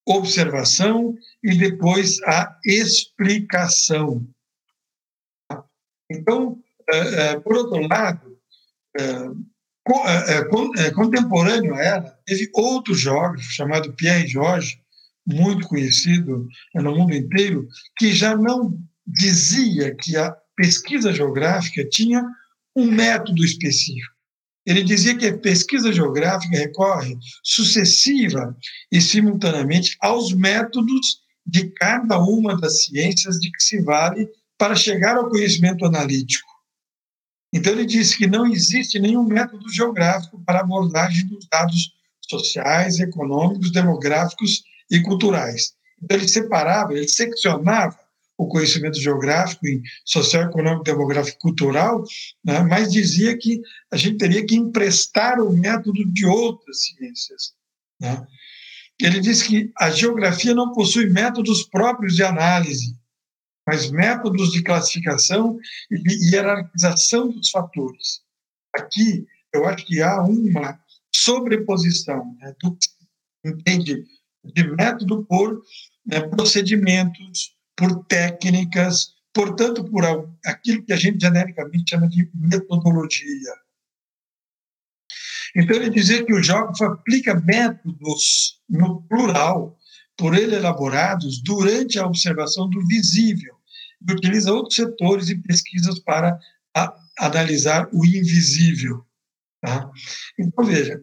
observação 0.07 1.13
e 1.43 1.55
depois 1.55 2.21
a 2.23 2.57
explicação. 2.65 4.25
Então, 6.09 6.59
é, 6.89 6.97
é, 6.97 7.39
por 7.39 7.55
outro 7.57 7.85
lado, 7.87 8.37
é, 8.97 10.91
contemporâneo 10.91 11.75
a 11.75 11.83
ela, 11.83 12.19
teve 12.25 12.49
outro 12.53 12.95
geógrafo 12.95 13.51
chamado 13.51 13.93
Pierre 13.93 14.27
Georges, 14.27 14.77
muito 15.25 15.67
conhecido 15.67 16.47
no 16.73 16.95
mundo 16.95 17.13
inteiro, 17.13 17.67
que 17.97 18.13
já 18.13 18.35
não 18.35 18.81
dizia 19.05 19.93
que 19.93 20.15
a 20.15 20.31
pesquisa 20.55 21.13
geográfica 21.13 21.87
tinha 21.87 22.25
um 22.75 22.89
método 22.89 23.43
específico. 23.43 24.16
Ele 24.67 24.83
dizia 24.83 25.17
que 25.17 25.25
a 25.25 25.37
pesquisa 25.37 25.93
geográfica 25.93 26.57
recorre 26.57 27.17
sucessiva 27.41 28.53
e 28.91 28.99
simultaneamente 28.99 29.95
aos 30.01 30.33
métodos 30.33 31.21
de 31.45 31.69
cada 31.69 32.19
uma 32.19 32.57
das 32.57 32.83
ciências 32.83 33.37
de 33.37 33.49
que 33.49 33.63
se 33.63 33.81
vale 33.81 34.27
para 34.57 34.75
chegar 34.75 35.15
ao 35.15 35.29
conhecimento 35.29 35.85
analítico. 35.85 36.49
Então, 37.53 37.71
ele 37.71 37.85
disse 37.85 38.17
que 38.17 38.27
não 38.27 38.45
existe 38.45 38.99
nenhum 38.99 39.23
método 39.23 39.71
geográfico 39.71 40.43
para 40.43 40.59
abordagem 40.59 41.25
dos 41.27 41.47
dados 41.47 41.93
sociais, 42.29 42.99
econômicos, 42.99 43.71
demográficos 43.71 44.63
e 44.91 45.01
culturais. 45.01 45.73
Então, 46.03 46.17
ele 46.17 46.27
separava, 46.27 46.93
ele 46.93 47.07
seccionava 47.07 47.97
o 48.37 48.47
conhecimento 48.47 48.99
geográfico 48.99 49.67
em 49.67 49.81
social, 50.05 50.43
econômico, 50.43 50.83
demográfico 50.83 51.37
e 51.37 51.41
cultural, 51.41 52.03
né, 52.45 52.59
mas 52.61 52.91
dizia 52.91 53.37
que 53.37 53.61
a 53.91 53.97
gente 53.97 54.17
teria 54.17 54.45
que 54.45 54.55
emprestar 54.55 55.41
o 55.41 55.51
método 55.51 56.05
de 56.05 56.25
outras 56.25 56.83
ciências. 56.83 57.53
Né. 57.99 58.25
Ele 59.01 59.19
disse 59.19 59.47
que 59.47 59.71
a 59.77 59.89
geografia 59.89 60.53
não 60.53 60.71
possui 60.71 61.07
métodos 61.07 61.63
próprios 61.63 62.15
de 62.15 62.23
análise, 62.23 62.95
mas 63.65 63.89
métodos 63.91 64.51
de 64.51 64.63
classificação 64.63 65.57
e 65.91 65.97
de 65.97 66.31
hierarquização 66.31 67.29
dos 67.29 67.49
fatores. 67.49 68.21
Aqui, 68.75 69.25
eu 69.53 69.65
acho 69.65 69.85
que 69.85 70.01
há 70.01 70.21
uma 70.21 70.79
sobreposição 71.13 72.35
né, 72.39 72.55
do 72.61 72.75
que 72.75 72.87
entende 73.45 74.05
de 74.43 74.63
método 74.63 75.25
por 75.25 75.61
né, 76.05 76.21
procedimentos, 76.21 77.56
por 77.77 78.03
técnicas, 78.05 79.13
portanto, 79.31 79.85
por 79.85 80.03
aquilo 80.43 80.83
que 80.83 80.91
a 80.91 80.97
gente 80.97 81.21
genericamente 81.21 81.91
chama 81.91 82.09
de 82.09 82.27
metodologia. 82.33 83.53
Então, 85.55 85.75
ele 85.75 85.91
dizia 85.91 86.25
que 86.25 86.33
o 86.33 86.41
geógrafo 86.41 86.83
aplica 86.83 87.39
métodos 87.39 88.59
no 88.67 89.03
plural, 89.03 89.77
por 90.17 90.35
ele 90.35 90.55
elaborados 90.55 91.41
durante 91.43 91.99
a 91.99 92.07
observação 92.07 92.67
do 92.67 92.85
visível, 92.87 93.55
e 94.01 94.11
utiliza 94.11 94.51
outros 94.51 94.75
setores 94.75 95.29
e 95.29 95.35
pesquisas 95.35 95.99
para 95.99 96.37
analisar 97.19 97.87
o 97.93 98.03
invisível. 98.03 99.05
Tá? 99.61 99.89
Então, 100.39 100.65
veja, 100.65 101.01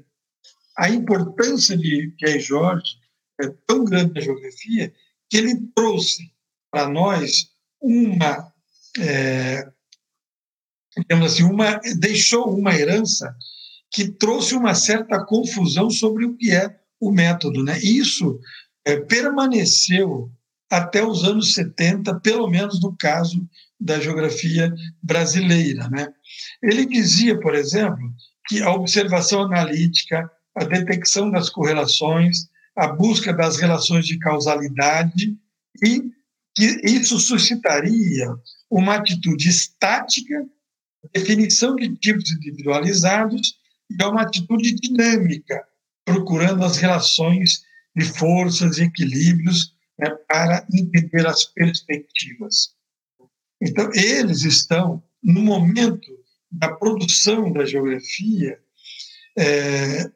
a 0.77 0.91
importância 0.91 1.77
de 1.77 2.13
Jorge 2.41 2.97
é 3.41 3.49
tão 3.67 3.85
grande 3.85 4.15
na 4.15 4.21
geografia 4.21 4.93
que 5.31 5.37
ele 5.37 5.69
trouxe 5.75 6.34
para 6.75 6.89
nós 6.89 7.51
uma, 7.81 8.53
é, 8.99 9.65
digamos 10.99 11.33
assim, 11.33 11.45
uma, 11.45 11.79
deixou 12.01 12.53
uma 12.53 12.75
herança 12.75 13.33
que 13.93 14.09
trouxe 14.09 14.57
uma 14.57 14.75
certa 14.75 15.25
confusão 15.25 15.89
sobre 15.89 16.25
o 16.25 16.37
que 16.37 16.51
é 16.51 16.75
o 17.01 17.13
método. 17.13 17.63
Né? 17.63 17.79
Isso 17.79 18.41
é, 18.85 18.97
permaneceu 18.97 20.33
até 20.69 21.07
os 21.07 21.23
anos 21.23 21.55
70, 21.55 22.19
pelo 22.19 22.51
menos 22.51 22.83
no 22.83 22.97
caso 22.97 23.49
da 23.79 24.01
geografia 24.01 24.75
brasileira. 25.01 25.89
Né? 25.89 26.09
Ele 26.61 26.85
dizia, 26.87 27.39
por 27.39 27.55
exemplo, 27.55 28.13
que 28.49 28.61
a 28.61 28.73
observação 28.73 29.43
analítica, 29.43 30.29
a 30.57 30.65
detecção 30.65 31.31
das 31.31 31.49
correlações, 31.49 32.49
a 32.77 32.89
busca 32.89 33.33
das 33.33 33.59
relações 33.59 34.07
de 34.07 34.19
causalidade 34.19 35.37
e 35.81 36.14
que 36.55 36.65
isso 36.85 37.19
suscitaria 37.19 38.29
uma 38.71 38.95
atitude 38.97 39.49
estática, 39.49 40.47
definição 41.13 41.75
de 41.77 41.95
tipos 41.97 42.31
individualizados 42.31 43.59
e 43.91 44.05
uma 44.05 44.23
atitude 44.23 44.75
dinâmica, 44.75 45.67
procurando 46.05 46.65
as 46.65 46.77
relações 46.77 47.63
de 47.97 48.05
forças 48.05 48.79
e 48.79 48.85
equilíbrios 48.85 49.75
né, 49.99 50.11
para 50.29 50.67
entender 50.73 51.27
as 51.27 51.45
perspectivas. 51.45 52.75
Então, 53.61 53.91
eles 53.95 54.43
estão 54.43 55.03
no 55.23 55.43
momento 55.43 56.09
da 56.51 56.73
produção 56.73 57.53
da 57.53 57.65
geografia 57.65 58.59
é, 59.37 60.11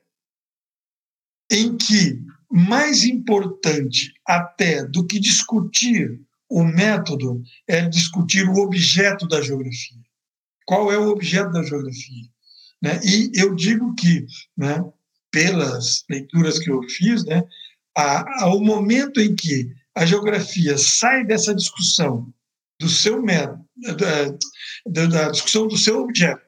em 1.50 1.76
que 1.76 2.20
mais 2.50 3.04
importante 3.04 4.12
até 4.26 4.84
do 4.84 5.06
que 5.06 5.18
discutir 5.18 6.20
o 6.48 6.64
método 6.64 7.42
é 7.66 7.86
discutir 7.88 8.48
o 8.48 8.58
objeto 8.58 9.26
da 9.28 9.40
geografia. 9.40 9.98
Qual 10.66 10.90
é 10.92 10.98
o 10.98 11.08
objeto 11.08 11.50
da 11.50 11.62
geografia? 11.62 12.24
Né? 12.82 13.00
E 13.04 13.30
eu 13.34 13.54
digo 13.54 13.94
que, 13.94 14.26
né, 14.56 14.82
pelas 15.30 16.04
leituras 16.08 16.58
que 16.58 16.70
eu 16.70 16.82
fiz, 16.84 17.24
né, 17.24 17.42
a, 17.96 18.44
ao 18.44 18.60
momento 18.60 19.20
em 19.20 19.34
que 19.34 19.70
a 19.94 20.06
geografia 20.06 20.78
sai 20.78 21.24
dessa 21.24 21.54
discussão 21.54 22.32
do 22.80 22.88
seu 22.88 23.20
método, 23.20 23.64
da, 24.86 25.06
da 25.06 25.30
discussão 25.30 25.66
do 25.66 25.76
seu 25.76 26.02
objeto, 26.02 26.46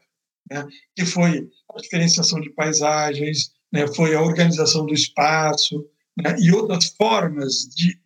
né, 0.50 0.66
que 0.94 1.04
foi 1.04 1.48
a 1.74 1.80
diferenciação 1.80 2.40
de 2.40 2.50
paisagens, 2.50 3.52
né, 3.72 3.86
foi 3.88 4.14
a 4.14 4.22
organização 4.22 4.86
do 4.86 4.94
espaço 4.94 5.84
né, 6.16 6.36
e 6.38 6.52
outras 6.52 6.86
formas 6.96 7.68
de, 7.74 7.98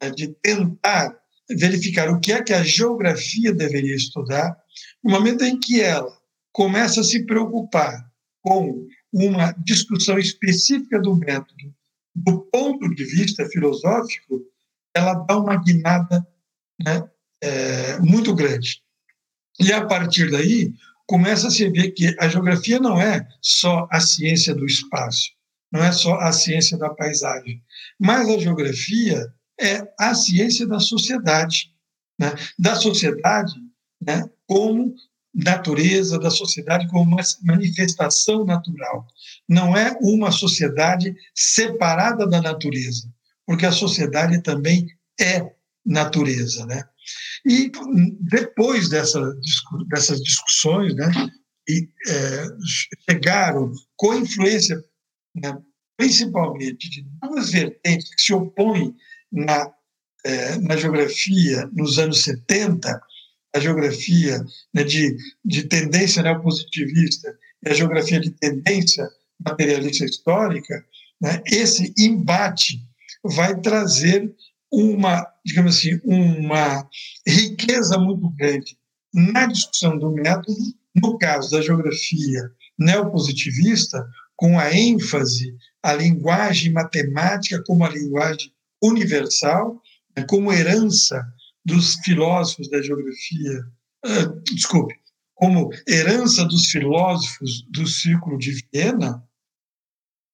né, 0.00 0.10
de 0.10 0.28
tentar 0.42 1.14
verificar 1.48 2.10
o 2.10 2.20
que 2.20 2.32
é 2.32 2.42
que 2.42 2.52
a 2.52 2.62
geografia 2.62 3.52
deveria 3.52 3.94
estudar, 3.94 4.56
no 5.02 5.10
momento 5.10 5.44
em 5.44 5.58
que 5.58 5.80
ela 5.80 6.12
começa 6.52 7.00
a 7.00 7.04
se 7.04 7.24
preocupar 7.24 8.10
com 8.40 8.86
uma 9.12 9.52
discussão 9.52 10.18
específica 10.18 11.00
do 11.00 11.14
método, 11.14 11.74
do 12.14 12.40
ponto 12.52 12.94
de 12.94 13.04
vista 13.04 13.46
filosófico, 13.46 14.40
ela 14.94 15.14
dá 15.14 15.36
uma 15.36 15.56
guinada 15.62 16.26
né, 16.82 17.08
é, 17.42 17.98
muito 17.98 18.34
grande. 18.34 18.82
E 19.60 19.72
a 19.72 19.84
partir 19.84 20.30
daí, 20.30 20.72
começa 21.06 21.48
a 21.48 21.50
se 21.50 21.68
ver 21.68 21.92
que 21.92 22.14
a 22.18 22.28
geografia 22.28 22.80
não 22.80 23.00
é 23.00 23.26
só 23.40 23.86
a 23.90 24.00
ciência 24.00 24.54
do 24.54 24.66
espaço, 24.66 25.30
não 25.70 25.82
é 25.82 25.92
só 25.92 26.14
a 26.18 26.32
ciência 26.32 26.76
da 26.76 26.90
paisagem, 26.90 27.62
mas 27.98 28.28
a 28.28 28.38
geografia 28.38 29.32
é 29.60 29.86
a 29.98 30.14
ciência 30.14 30.66
da 30.66 30.78
sociedade, 30.78 31.72
né? 32.18 32.34
da 32.58 32.74
sociedade 32.74 33.52
né? 34.00 34.28
como 34.46 34.94
natureza, 35.34 36.18
da 36.18 36.30
sociedade 36.30 36.88
como 36.88 37.14
uma 37.14 37.22
manifestação 37.42 38.44
natural. 38.44 39.06
Não 39.46 39.76
é 39.76 39.94
uma 40.00 40.30
sociedade 40.32 41.14
separada 41.34 42.26
da 42.26 42.40
natureza, 42.40 43.12
porque 43.46 43.66
a 43.66 43.72
sociedade 43.72 44.42
também 44.42 44.86
é 45.20 45.46
natureza, 45.84 46.64
né? 46.66 46.82
E 47.44 47.70
depois 48.20 48.88
dessa, 48.88 49.20
dessas 49.88 50.20
discussões, 50.20 50.94
né, 50.96 51.10
e, 51.68 51.88
é, 52.08 52.46
chegaram 53.08 53.70
com 53.94 54.14
influência, 54.14 54.82
né, 55.34 55.56
principalmente 55.96 56.90
de 56.90 57.06
duas 57.22 57.50
vertentes 57.50 58.12
que 58.12 58.20
se 58.20 58.32
opõem 58.32 58.94
na, 59.32 59.70
é, 60.24 60.58
na 60.58 60.76
geografia 60.76 61.68
nos 61.72 61.98
anos 61.98 62.22
70, 62.22 63.00
a 63.54 63.60
geografia 63.60 64.44
né, 64.74 64.84
de, 64.84 65.16
de 65.44 65.64
tendência 65.64 66.22
neopositivista 66.22 67.36
e 67.64 67.70
a 67.70 67.74
geografia 67.74 68.20
de 68.20 68.30
tendência 68.30 69.08
materialista 69.44 70.04
histórica, 70.04 70.84
né, 71.20 71.42
esse 71.46 71.92
embate 71.98 72.80
vai 73.24 73.58
trazer 73.60 74.34
uma, 74.70 75.26
digamos 75.44 75.76
assim, 75.76 76.00
uma 76.04 76.86
riqueza 77.26 77.98
muito 77.98 78.28
grande 78.30 78.76
na 79.12 79.46
discussão 79.46 79.98
do 79.98 80.12
método, 80.12 80.54
no 80.94 81.16
caso 81.18 81.50
da 81.50 81.62
geografia 81.62 82.50
neopositivista, 82.78 84.06
com 84.36 84.58
a 84.58 84.72
ênfase 84.74 85.54
a 85.82 85.94
linguagem 85.94 86.72
matemática 86.72 87.62
como 87.64 87.84
a 87.84 87.88
linguagem 87.88 88.52
universal, 88.88 89.80
né, 90.16 90.24
como 90.28 90.52
herança 90.52 91.24
dos 91.64 91.94
filósofos 92.04 92.70
da 92.70 92.80
geografia, 92.80 93.64
uh, 94.04 94.42
desculpe, 94.54 94.94
como 95.34 95.70
herança 95.86 96.44
dos 96.44 96.66
filósofos 96.66 97.66
do 97.70 97.86
Círculo 97.86 98.38
de 98.38 98.52
Viena, 98.72 99.22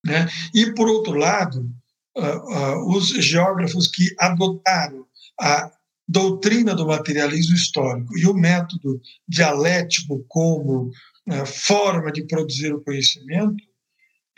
né? 0.05 0.29
e, 0.55 0.73
por 0.75 0.89
outro 0.89 1.15
lado, 1.15 1.69
uh, 2.17 2.21
uh, 2.21 2.97
os 2.97 3.09
geógrafos 3.09 3.89
que 3.89 4.15
adotaram 4.19 5.07
a 5.41 5.71
doutrina 6.07 6.75
do 6.75 6.87
materialismo 6.87 7.55
histórico 7.55 8.17
e 8.19 8.27
o 8.27 8.35
método 8.35 9.01
dialético 9.27 10.25
como 10.29 10.89
uh, 10.89 11.47
forma 11.47 12.13
de 12.13 12.25
produzir 12.27 12.73
o 12.73 12.83
conhecimento 12.83 13.65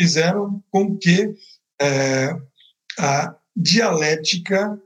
fizeram 0.01 0.63
com 0.71 0.97
que 0.97 1.35
eh, 1.81 2.37
a 2.99 3.37
dialética 3.57 4.81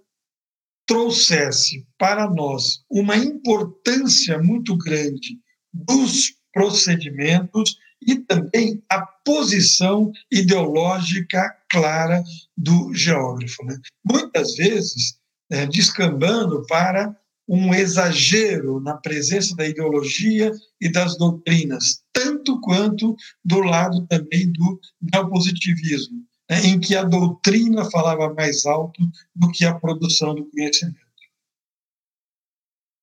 trouxesse 0.87 1.87
para 1.99 2.29
nós 2.31 2.83
uma 2.91 3.17
importância 3.17 4.39
muito 4.39 4.77
grande 4.77 5.39
dos 5.73 6.35
procedimentos 6.53 7.77
e 8.01 8.17
também 8.17 8.83
a 8.91 9.01
posição 9.03 10.11
ideológica 10.33 11.55
clara 11.71 12.23
do 12.57 12.95
geógrafo. 12.95 13.65
Né? 13.65 13.79
Muitas 14.05 14.55
vezes, 14.55 15.19
é, 15.51 15.67
descambando 15.67 16.65
para 16.67 17.15
um 17.49 17.75
exagero 17.75 18.81
na 18.81 18.95
presença 18.95 19.57
da 19.57 19.67
ideologia 19.67 20.53
e 20.81 20.91
das 20.91 21.17
doutrinas, 21.17 22.03
tanto 22.13 22.61
quanto 22.61 23.17
do 23.43 23.61
lado 23.61 24.07
também 24.07 24.53
do 24.53 24.79
neopositivismo, 25.01 26.28
em 26.51 26.81
que 26.81 26.97
a 26.97 27.05
doutrina 27.05 27.91
falava 27.91 28.33
mais 28.33 28.65
alto 28.65 29.01
do 29.35 29.51
que 29.51 29.65
a 29.65 29.75
produção 29.75 30.35
do 30.35 30.47
conhecimento. 30.47 30.99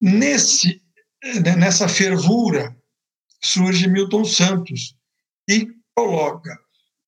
Nesse, 0.01 0.81
né, 1.43 1.55
nessa 1.55 1.88
fervura 1.88 2.75
surge 3.43 3.88
Milton 3.88 4.25
Santos 4.25 4.95
e 5.49 5.67
coloca 5.95 6.60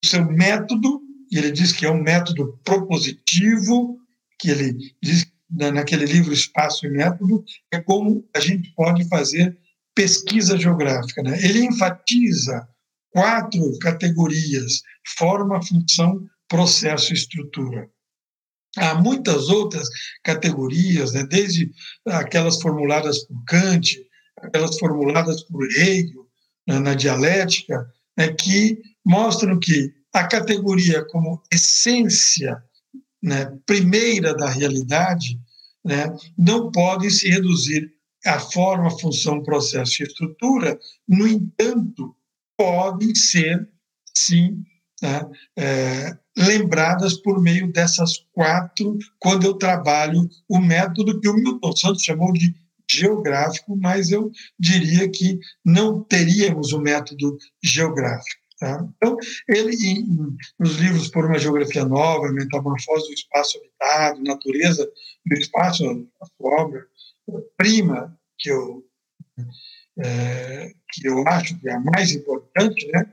o 0.03 0.07
seu 0.07 0.25
método, 0.25 1.01
ele 1.31 1.51
diz 1.51 1.71
que 1.71 1.85
é 1.85 1.91
um 1.91 2.01
método 2.01 2.59
propositivo, 2.63 3.99
que 4.39 4.49
ele 4.49 4.95
diz 5.01 5.25
naquele 5.49 6.05
livro 6.05 6.33
Espaço 6.33 6.85
e 6.85 6.89
Método, 6.89 7.43
é 7.71 7.79
como 7.79 8.27
a 8.35 8.39
gente 8.39 8.69
pode 8.73 9.07
fazer 9.07 9.57
pesquisa 9.95 10.57
geográfica. 10.57 11.23
Né? 11.23 11.37
Ele 11.43 11.65
enfatiza 11.65 12.67
quatro 13.17 13.79
categorias: 13.79 14.83
forma, 15.17 15.59
função, 15.63 16.23
processo 16.47 17.11
e 17.11 17.15
estrutura. 17.15 17.89
Há 18.77 18.93
muitas 18.93 19.49
outras 19.49 19.89
categorias, 20.23 21.13
né? 21.13 21.23
desde 21.23 21.71
aquelas 22.05 22.61
formuladas 22.61 23.25
por 23.25 23.43
Kant, 23.45 23.97
aquelas 24.39 24.77
formuladas 24.77 25.41
por 25.45 25.65
Hegel, 25.65 26.27
né, 26.67 26.77
na 26.77 26.93
dialética, 26.93 27.91
né, 28.15 28.27
que 28.33 28.79
mostram 29.03 29.59
que 29.59 29.91
a 30.13 30.27
categoria 30.27 31.03
como 31.05 31.41
essência 31.51 32.61
né, 33.23 33.51
primeira 33.65 34.35
da 34.35 34.47
realidade 34.47 35.39
né, 35.83 36.05
não 36.37 36.71
pode 36.71 37.09
se 37.09 37.27
reduzir 37.29 37.91
a 38.23 38.39
forma, 38.39 38.91
função, 38.99 39.41
processo 39.41 40.03
e 40.03 40.05
estrutura, 40.05 40.77
no 41.07 41.25
entanto, 41.27 42.15
podem 42.57 43.13
ser, 43.15 43.67
sim, 44.15 44.63
né, 45.01 45.29
é, 45.57 46.17
lembradas 46.37 47.13
por 47.15 47.41
meio 47.41 47.71
dessas 47.71 48.17
quatro, 48.31 48.97
quando 49.19 49.45
eu 49.45 49.53
trabalho 49.53 50.27
o 50.49 50.59
método 50.59 51.19
que 51.19 51.29
o 51.29 51.33
Milton 51.33 51.75
Santos 51.75 52.03
chamou 52.03 52.33
de 52.33 52.53
geográfico, 52.89 53.75
mas 53.75 54.11
eu 54.11 54.31
diria 54.57 55.09
que 55.09 55.39
não 55.63 56.03
teríamos 56.03 56.71
o 56.73 56.79
método 56.79 57.37
geográfico. 57.63 58.41
Tá? 58.59 58.87
Então, 58.95 59.15
ele, 59.47 59.75
em, 59.75 60.35
nos 60.59 60.77
livros 60.77 61.09
Por 61.09 61.25
uma 61.25 61.37
Geografia 61.37 61.85
Nova, 61.85 62.31
Metamorfose 62.31 63.07
do 63.07 63.13
Espaço 63.13 63.57
Habitado, 63.57 64.23
Natureza 64.23 64.89
do 65.25 65.33
Espaço, 65.37 65.85
a 66.21 66.25
sua 66.25 66.61
obra 66.61 66.87
prima, 67.55 68.17
que 68.39 68.49
eu, 68.49 68.83
é, 69.99 70.71
que 70.91 71.07
eu 71.07 71.27
acho 71.27 71.59
que 71.59 71.69
é 71.69 71.73
a 71.73 71.79
mais 71.79 72.11
importante, 72.11 72.87
né? 72.91 73.11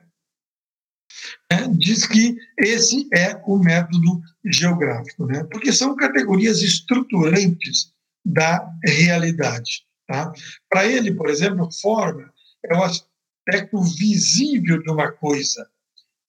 É, 1.51 1.69
diz 1.69 2.07
que 2.07 2.37
esse 2.59 3.09
é 3.15 3.41
o 3.47 3.59
método 3.59 4.21
geográfico, 4.45 5.27
né? 5.27 5.45
porque 5.45 5.73
são 5.73 5.95
categorias 5.95 6.61
estruturantes 6.61 7.93
da 8.25 8.69
realidade. 8.85 9.87
Tá? 10.07 10.33
Para 10.69 10.87
ele, 10.87 11.15
por 11.15 11.29
exemplo, 11.31 11.71
forma 11.81 12.33
é 12.65 12.77
o 12.77 12.83
aspecto 12.83 13.81
visível 13.83 14.83
de 14.83 14.91
uma 14.91 15.13
coisa. 15.13 15.69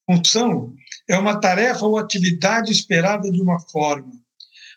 Função 0.08 0.74
é 1.08 1.18
uma 1.18 1.40
tarefa 1.40 1.84
ou 1.84 1.98
atividade 1.98 2.70
esperada 2.70 3.30
de 3.30 3.40
uma 3.40 3.58
forma. 3.58 4.12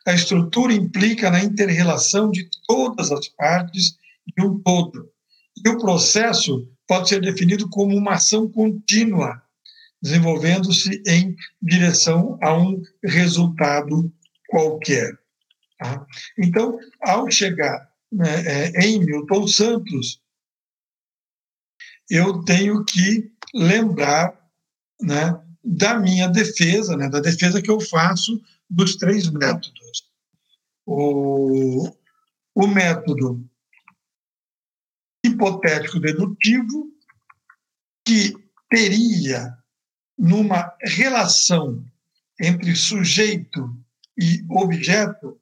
A 0.08 0.14
estrutura 0.14 0.74
implica 0.74 1.30
na 1.30 1.44
interrelação 1.44 2.32
de 2.32 2.50
todas 2.66 3.12
as 3.12 3.28
partes 3.28 3.98
de 4.26 4.44
um 4.44 4.58
todo. 4.60 5.12
E 5.66 5.70
o 5.70 5.78
processo 5.78 6.68
pode 6.88 7.10
ser 7.10 7.22
definido 7.22 7.70
como 7.70 7.96
uma 7.96 8.14
ação 8.14 8.50
contínua, 8.50 9.42
desenvolvendo-se 10.02 11.02
em 11.06 11.36
direção 11.62 12.38
a 12.42 12.58
um 12.58 12.82
resultado 13.04 14.12
qualquer. 14.48 15.18
Tá? 15.78 16.06
Então, 16.38 16.78
ao 17.02 17.30
chegar 17.30 17.90
né, 18.12 18.44
é, 18.46 18.86
em 18.86 19.00
Milton 19.00 19.48
Santos, 19.48 20.22
eu 22.10 22.44
tenho 22.44 22.84
que 22.84 23.32
lembrar 23.54 24.34
né, 25.02 25.40
da 25.64 26.00
minha 26.00 26.28
defesa, 26.28 26.98
né, 26.98 27.08
da 27.10 27.20
defesa 27.20 27.62
que 27.62 27.70
eu 27.70 27.80
faço 27.80 28.42
dos 28.70 28.96
três 28.96 29.30
métodos. 29.30 30.10
O, 30.86 31.90
o 32.56 32.68
método 32.68 33.49
hipotético 35.24 36.00
dedutivo, 36.00 36.88
que 38.06 38.34
teria 38.70 39.54
numa 40.18 40.76
relação 40.82 41.86
entre 42.40 42.76
sujeito 42.76 43.76
e 44.18 44.44
objeto 44.50 45.40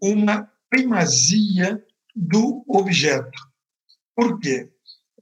uma 0.00 0.50
primazia 0.68 1.82
do 2.14 2.64
objeto. 2.68 3.38
Por 4.14 4.38
quê? 4.38 4.70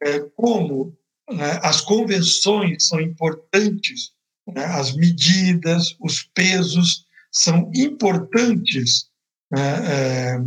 É, 0.02 0.20
como 0.36 0.96
né, 1.30 1.58
as 1.62 1.80
convenções 1.80 2.86
são 2.86 3.00
importantes, 3.00 4.12
né, 4.46 4.64
as 4.64 4.94
medidas, 4.94 5.96
os 6.00 6.22
pesos 6.22 7.06
são 7.32 7.70
importantes 7.74 9.08
né, 9.50 9.78
é, 9.86 10.38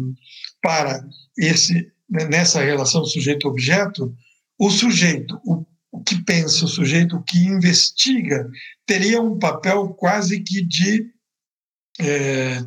para 0.61 1.05
esse 1.37 1.91
nessa 2.09 2.61
relação 2.63 3.03
sujeito-objeto, 3.05 4.15
o 4.57 4.69
sujeito, 4.69 5.39
o, 5.45 5.65
o, 5.91 6.03
que 6.03 6.23
pensa, 6.23 6.65
o 6.65 6.69
sujeito, 6.69 7.17
o 7.17 7.23
que 7.23 7.37
investiga, 7.39 8.49
teria 8.85 9.21
um 9.21 9.37
papel 9.37 9.89
quase 9.89 10.39
que 10.41 10.61
de 10.63 11.11
é, 11.99 12.63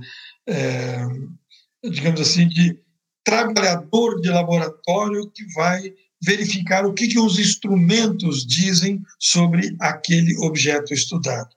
é, 0.49 1.07
digamos 1.85 2.21
assim, 2.21 2.49
de 2.49 2.79
trabalhador 3.25 4.21
de 4.21 4.29
laboratório 4.29 5.31
que 5.31 5.45
vai 5.55 5.95
verificar 6.23 6.85
o 6.85 6.93
que, 6.93 7.09
que 7.09 7.19
os 7.19 7.39
instrumentos 7.39 8.47
dizem 8.47 9.03
sobre 9.19 9.75
aquele 9.81 10.37
objeto 10.39 10.93
estudado. 10.93 11.51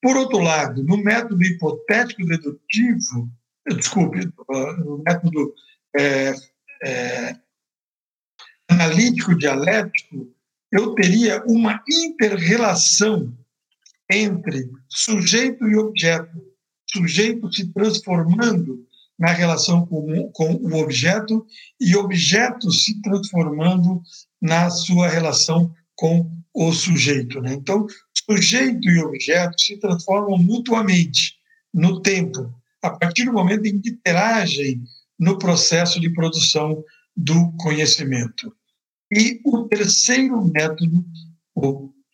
Por 0.00 0.16
outro 0.16 0.38
lado, 0.38 0.84
no 0.84 0.96
método 0.98 1.42
hipotético 1.42 2.24
dedutivo, 2.24 3.28
desculpe, 3.66 4.30
no 4.78 5.02
método 5.04 5.52
é, 5.98 6.34
é, 6.84 7.36
analítico 8.68 9.36
dialético, 9.36 10.32
eu 10.72 10.94
teria 10.94 11.42
uma 11.46 11.82
interrelação 11.88 13.32
entre 14.10 14.70
sujeito 14.88 15.66
e 15.66 15.76
objeto, 15.76 16.36
sujeito 16.90 17.52
se 17.52 17.72
transformando 17.72 18.84
na 19.18 19.32
relação 19.32 19.86
com, 19.86 20.30
com 20.32 20.54
o 20.54 20.74
objeto 20.74 21.46
e 21.80 21.96
objeto 21.96 22.70
se 22.70 23.00
transformando 23.00 24.02
na 24.40 24.68
sua 24.70 25.08
relação 25.08 25.72
com 25.94 26.30
o 26.54 26.72
sujeito. 26.72 27.40
Né? 27.40 27.54
Então, 27.54 27.86
sujeito 28.28 28.88
e 28.88 29.02
objeto 29.02 29.60
se 29.60 29.78
transformam 29.78 30.38
mutuamente 30.38 31.36
no 31.72 32.00
tempo, 32.00 32.52
a 32.82 32.90
partir 32.90 33.24
do 33.24 33.32
momento 33.32 33.66
em 33.66 33.80
que 33.80 33.90
interagem 33.90 34.82
no 35.18 35.38
processo 35.38 36.00
de 36.00 36.12
produção 36.12 36.82
do 37.16 37.52
conhecimento. 37.58 38.54
E 39.12 39.40
o 39.44 39.68
terceiro 39.68 40.44
método, 40.44 41.04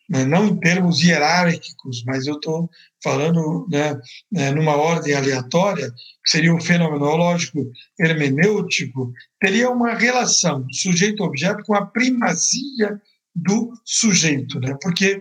né, 0.09 0.23
não 0.25 0.47
em 0.47 0.59
termos 0.59 1.01
hierárquicos, 1.01 2.03
mas 2.05 2.27
eu 2.27 2.35
estou 2.35 2.69
falando 3.03 3.67
né, 3.69 3.99
né, 4.31 4.51
numa 4.51 4.75
ordem 4.75 5.13
aleatória, 5.13 5.91
que 5.91 6.29
seria 6.29 6.53
o 6.53 6.61
fenomenológico 6.61 7.59
hermenêutico, 7.99 9.11
teria 9.39 9.69
uma 9.69 9.95
relação 9.95 10.65
sujeito-objeto 10.71 11.63
com 11.63 11.75
a 11.75 11.85
primazia 11.85 13.01
do 13.35 13.73
sujeito, 13.83 14.59
né? 14.59 14.77
porque 14.81 15.19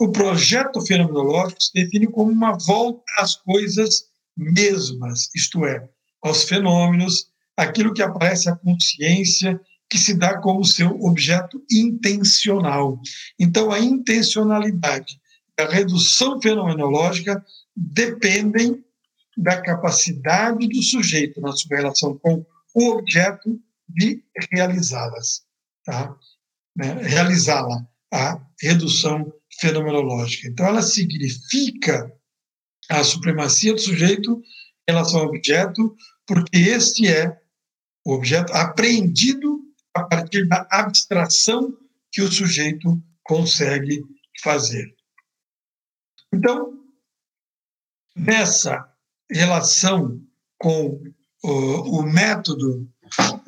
o 0.00 0.10
projeto 0.10 0.80
fenomenológico 0.80 1.62
se 1.62 1.72
define 1.74 2.06
como 2.06 2.32
uma 2.32 2.56
volta 2.56 3.02
às 3.18 3.36
coisas 3.36 4.06
mesmas, 4.36 5.28
isto 5.36 5.66
é, 5.66 5.86
aos 6.22 6.44
fenômenos, 6.44 7.30
aquilo 7.56 7.92
que 7.92 8.02
aparece 8.02 8.48
à 8.48 8.56
consciência 8.56 9.60
que 9.88 9.98
se 9.98 10.14
dá 10.14 10.38
como 10.38 10.64
seu 10.64 10.90
objeto 11.02 11.62
intencional. 11.70 13.00
Então, 13.38 13.72
a 13.72 13.80
intencionalidade 13.80 15.20
e 15.58 15.62
a 15.62 15.68
redução 15.68 16.40
fenomenológica 16.40 17.44
dependem 17.76 18.84
da 19.36 19.60
capacidade 19.60 20.68
do 20.68 20.82
sujeito 20.82 21.40
na 21.40 21.52
sua 21.52 21.76
relação 21.76 22.16
com 22.18 22.44
o 22.74 22.90
objeto 22.90 23.60
de 23.88 24.22
realizá-las, 24.52 25.42
tá? 25.84 26.14
Né? 26.76 26.94
realizá-la, 27.02 27.84
a 28.12 28.40
redução 28.60 29.32
fenomenológica. 29.60 30.48
Então, 30.48 30.66
ela 30.66 30.82
significa 30.82 32.12
a 32.88 33.02
supremacia 33.02 33.72
do 33.72 33.80
sujeito 33.80 34.40
em 34.88 34.92
relação 34.92 35.20
ao 35.20 35.26
objeto, 35.26 35.96
porque 36.30 36.58
este 36.58 37.08
é 37.08 37.36
o 38.06 38.12
objeto 38.12 38.52
apreendido 38.52 39.64
a 39.92 40.04
partir 40.04 40.46
da 40.46 40.64
abstração 40.70 41.76
que 42.12 42.22
o 42.22 42.30
sujeito 42.30 43.02
consegue 43.24 44.00
fazer. 44.40 44.94
Então, 46.32 46.84
nessa 48.14 48.88
relação 49.28 50.24
com 50.56 51.02
o, 51.42 51.98
o 51.98 52.02
método, 52.04 52.88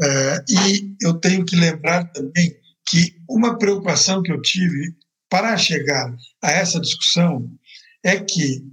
é, 0.03 0.45
e 0.49 0.97
eu 1.03 1.14
tenho 1.21 1.45
que 1.45 1.55
lembrar 1.55 2.11
também 2.11 2.53
que 2.85 3.16
uma 3.31 3.57
preocupação 3.59 4.24
que 4.24 4.33
eu 4.33 4.43
tive 4.43 4.93
para 5.30 5.57
chegar 5.57 6.12
a 6.43 6.51
essa 6.51 6.80
discussão 6.80 7.49
é 8.03 8.18
que 8.18 8.66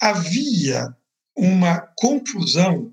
havia 0.00 0.92
uma 1.36 1.82
confusão 1.96 2.92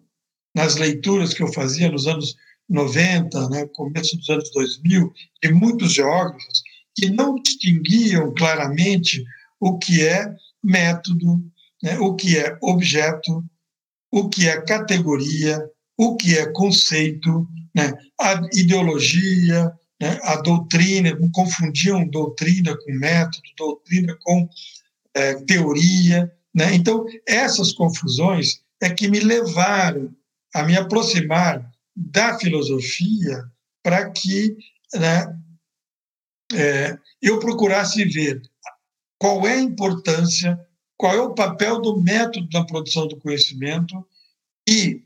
nas 0.56 0.78
leituras 0.78 1.34
que 1.34 1.44
eu 1.44 1.52
fazia 1.52 1.92
nos 1.92 2.08
anos 2.08 2.36
90, 2.68 3.50
né, 3.50 3.68
começo 3.74 4.18
dos 4.18 4.30
anos 4.30 4.50
2000, 4.52 5.14
de 5.44 5.52
muitos 5.52 5.94
geógrafos 5.94 6.64
que 6.96 7.10
não 7.10 7.36
distinguiam 7.36 8.34
claramente 8.34 9.24
o 9.60 9.78
que 9.78 10.04
é 10.04 10.34
método, 10.64 11.44
né, 11.84 12.00
o 12.00 12.16
que 12.16 12.38
é 12.38 12.58
objeto, 12.62 13.44
o 14.12 14.30
que 14.30 14.48
é 14.48 14.62
categoria, 14.62 15.62
o 15.98 16.16
que 16.16 16.38
é 16.38 16.52
conceito, 16.52 17.48
né, 17.76 17.94
a 18.20 18.42
ideologia, 18.54 19.72
né, 20.02 20.18
a 20.24 20.38
doutrina, 20.38 21.16
confundiam 21.34 22.08
doutrina 22.08 22.76
com 22.78 22.94
método, 22.94 23.44
doutrina 23.58 24.18
com 24.22 24.48
é, 25.14 25.36
teoria. 25.44 26.32
Né? 26.54 26.74
Então, 26.74 27.06
essas 27.28 27.74
confusões 27.74 28.62
é 28.82 28.90
que 28.90 29.08
me 29.08 29.20
levaram 29.20 30.14
a 30.56 30.64
me 30.64 30.78
aproximar 30.78 31.70
da 31.94 32.40
filosofia 32.40 33.44
para 33.84 34.10
que 34.10 34.56
né, 34.94 35.38
é, 36.54 36.98
eu 37.22 37.40
procurasse 37.40 38.06
ver 38.06 38.42
qual 39.20 39.46
é 39.46 39.56
a 39.56 39.62
importância, 39.62 40.58
qual 40.98 41.14
é 41.14 41.22
o 41.22 41.36
papel 41.36 41.82
do 41.82 42.02
método 42.02 42.48
na 42.54 42.66
produção 42.66 43.06
do 43.06 43.18
conhecimento 43.18 44.08
e 44.68 45.04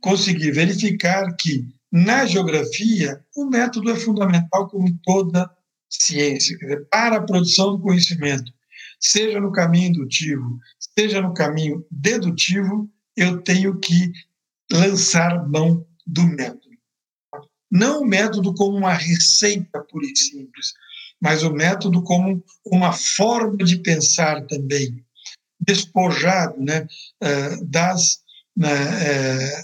conseguir 0.00 0.50
verificar 0.50 1.36
que, 1.36 1.64
na 1.92 2.26
geografia, 2.26 3.24
o 3.36 3.44
método 3.44 3.88
é 3.92 3.94
fundamental 3.94 4.68
como 4.68 4.98
toda 5.04 5.48
ciência, 5.88 6.58
dizer, 6.58 6.88
para 6.90 7.18
a 7.18 7.22
produção 7.22 7.76
do 7.76 7.82
conhecimento, 7.82 8.52
seja 8.98 9.40
no 9.40 9.52
caminho 9.52 9.90
indutivo, 9.90 10.58
seja 10.98 11.22
no 11.22 11.32
caminho 11.32 11.86
dedutivo, 11.88 12.90
eu 13.16 13.40
tenho 13.42 13.78
que 13.78 14.12
lançar 14.72 15.48
mão 15.48 15.86
do 16.06 16.22
método. 16.26 16.76
Não 17.70 18.02
o 18.02 18.06
método 18.06 18.54
como 18.54 18.76
uma 18.76 18.94
receita 18.94 19.80
pura 19.90 20.06
e 20.06 20.16
simples, 20.16 20.72
mas 21.20 21.42
o 21.42 21.52
método 21.52 22.02
como 22.02 22.42
uma 22.64 22.92
forma 22.92 23.58
de 23.58 23.78
pensar 23.78 24.46
também, 24.46 25.04
despojado 25.60 26.60
né, 26.60 26.86
eh, 27.20 27.56
das, 27.64 28.20
né, 28.56 28.68
eh, 28.70 29.62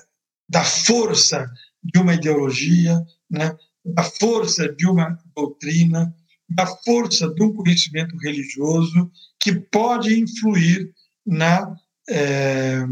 da 0.48 0.64
força 0.64 1.48
de 1.82 1.98
uma 1.98 2.14
ideologia, 2.14 3.00
né, 3.30 3.57
da 3.84 4.03
força 4.03 4.68
de 4.72 4.86
uma 4.86 5.18
doutrina, 5.34 6.14
da 6.48 6.66
força 6.66 7.28
de 7.32 7.42
um 7.42 7.53
conhecimento 7.53 8.16
religioso 8.18 9.11
que 9.40 9.55
pode 9.55 10.18
influir 10.18 10.92
na, 11.26 11.74
é, 12.09 12.84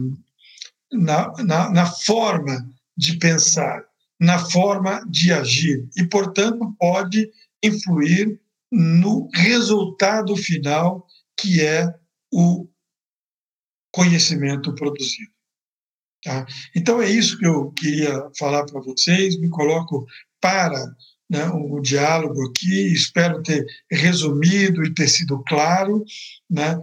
na, 0.92 1.32
na, 1.44 1.70
na, 1.70 1.86
forma 1.86 2.68
de 2.96 3.16
pensar, 3.16 3.82
na 4.18 4.38
forma 4.38 5.04
de 5.08 5.32
agir, 5.32 5.88
e, 5.96 6.04
portanto, 6.04 6.74
pode 6.78 7.30
influir 7.62 8.40
no 8.70 9.28
resultado 9.34 10.36
final, 10.36 11.06
que 11.38 11.60
é 11.60 11.86
o 12.32 12.68
conhecimento 13.92 14.74
produzido. 14.74 15.30
Tá? 16.22 16.46
Então, 16.76 17.00
é 17.00 17.08
isso 17.08 17.38
que 17.38 17.46
eu 17.46 17.70
queria 17.72 18.30
falar 18.38 18.64
para 18.66 18.80
vocês. 18.80 19.38
Me 19.40 19.48
coloco 19.48 20.06
para 20.40 20.78
né, 21.28 21.48
o 21.48 21.80
diálogo 21.80 22.44
aqui, 22.46 22.92
espero 22.92 23.42
ter 23.42 23.64
resumido 23.90 24.84
e 24.84 24.92
ter 24.92 25.08
sido 25.08 25.42
claro 25.44 26.04
né, 26.48 26.76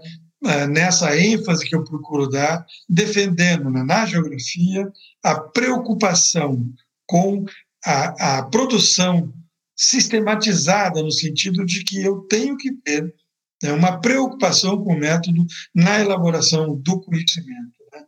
nessa 0.67 1.17
ênfase 1.17 1.67
que 1.67 1.75
eu 1.75 1.83
procuro 1.83 2.27
dar, 2.29 2.65
defendendo 2.87 3.69
né, 3.69 3.83
na 3.83 4.05
geografia 4.05 4.91
a 5.23 5.39
preocupação 5.39 6.71
com 7.05 7.45
a, 7.85 8.37
a 8.39 8.43
produção 8.43 9.33
sistematizada, 9.75 11.03
no 11.03 11.11
sentido 11.11 11.65
de 11.65 11.83
que 11.83 12.01
eu 12.01 12.21
tenho 12.21 12.57
que 12.57 12.71
ter 12.71 13.13
né, 13.61 13.71
uma 13.71 13.99
preocupação 13.99 14.83
com 14.83 14.93
o 14.93 14.99
método 14.99 15.45
na 15.73 15.99
elaboração 15.99 16.75
do 16.75 16.99
conhecimento. 17.01 17.77
Né? 17.93 18.05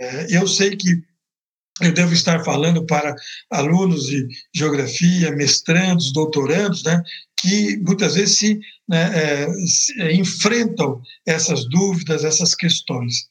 É, 0.00 0.36
eu 0.36 0.46
sei 0.48 0.76
que 0.76 1.02
eu 1.80 1.92
devo 1.92 2.12
estar 2.12 2.44
falando 2.44 2.86
para 2.86 3.14
alunos 3.50 4.06
de 4.06 4.28
geografia, 4.54 5.34
mestrandos, 5.34 6.12
doutorandos, 6.12 6.84
né, 6.84 7.02
que 7.36 7.76
muitas 7.78 8.14
vezes 8.14 8.38
se, 8.38 8.60
né, 8.88 9.10
é, 9.14 9.52
se 9.66 10.00
é, 10.00 10.12
enfrentam 10.12 11.00
essas 11.26 11.68
dúvidas, 11.68 12.24
essas 12.24 12.54
questões. 12.54 13.28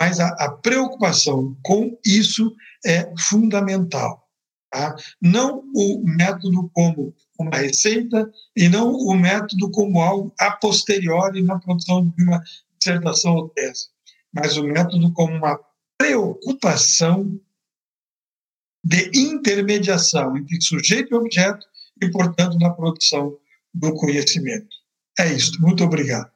Mas 0.00 0.18
a, 0.18 0.28
a 0.40 0.50
preocupação 0.50 1.56
com 1.62 1.96
isso 2.04 2.52
é 2.84 3.08
fundamental. 3.16 4.28
Tá? 4.70 4.94
Não 5.22 5.62
o 5.74 6.02
método 6.04 6.68
como 6.74 7.14
uma 7.38 7.56
receita 7.56 8.30
e 8.54 8.68
não 8.68 8.92
o 8.92 9.14
método 9.14 9.70
como 9.70 10.02
algo 10.02 10.34
a 10.38 10.50
posteriori 10.50 11.42
na 11.42 11.58
produção 11.58 12.06
de 12.06 12.24
uma 12.24 12.42
dissertação 12.78 13.34
ou 13.34 13.48
tese, 13.48 13.86
mas 14.32 14.58
o 14.58 14.64
método 14.64 15.10
como 15.12 15.34
uma 15.34 15.58
preocupação 15.96 17.40
de 18.84 19.10
intermediação 19.14 20.36
entre 20.36 20.60
sujeito 20.60 21.12
e 21.12 21.16
objeto 21.16 21.64
e, 22.02 22.10
portanto, 22.10 22.58
na 22.58 22.70
produção 22.70 23.36
do 23.74 23.94
conhecimento. 23.94 24.68
É 25.18 25.32
isso. 25.32 25.60
Muito 25.60 25.84
obrigado. 25.84 26.30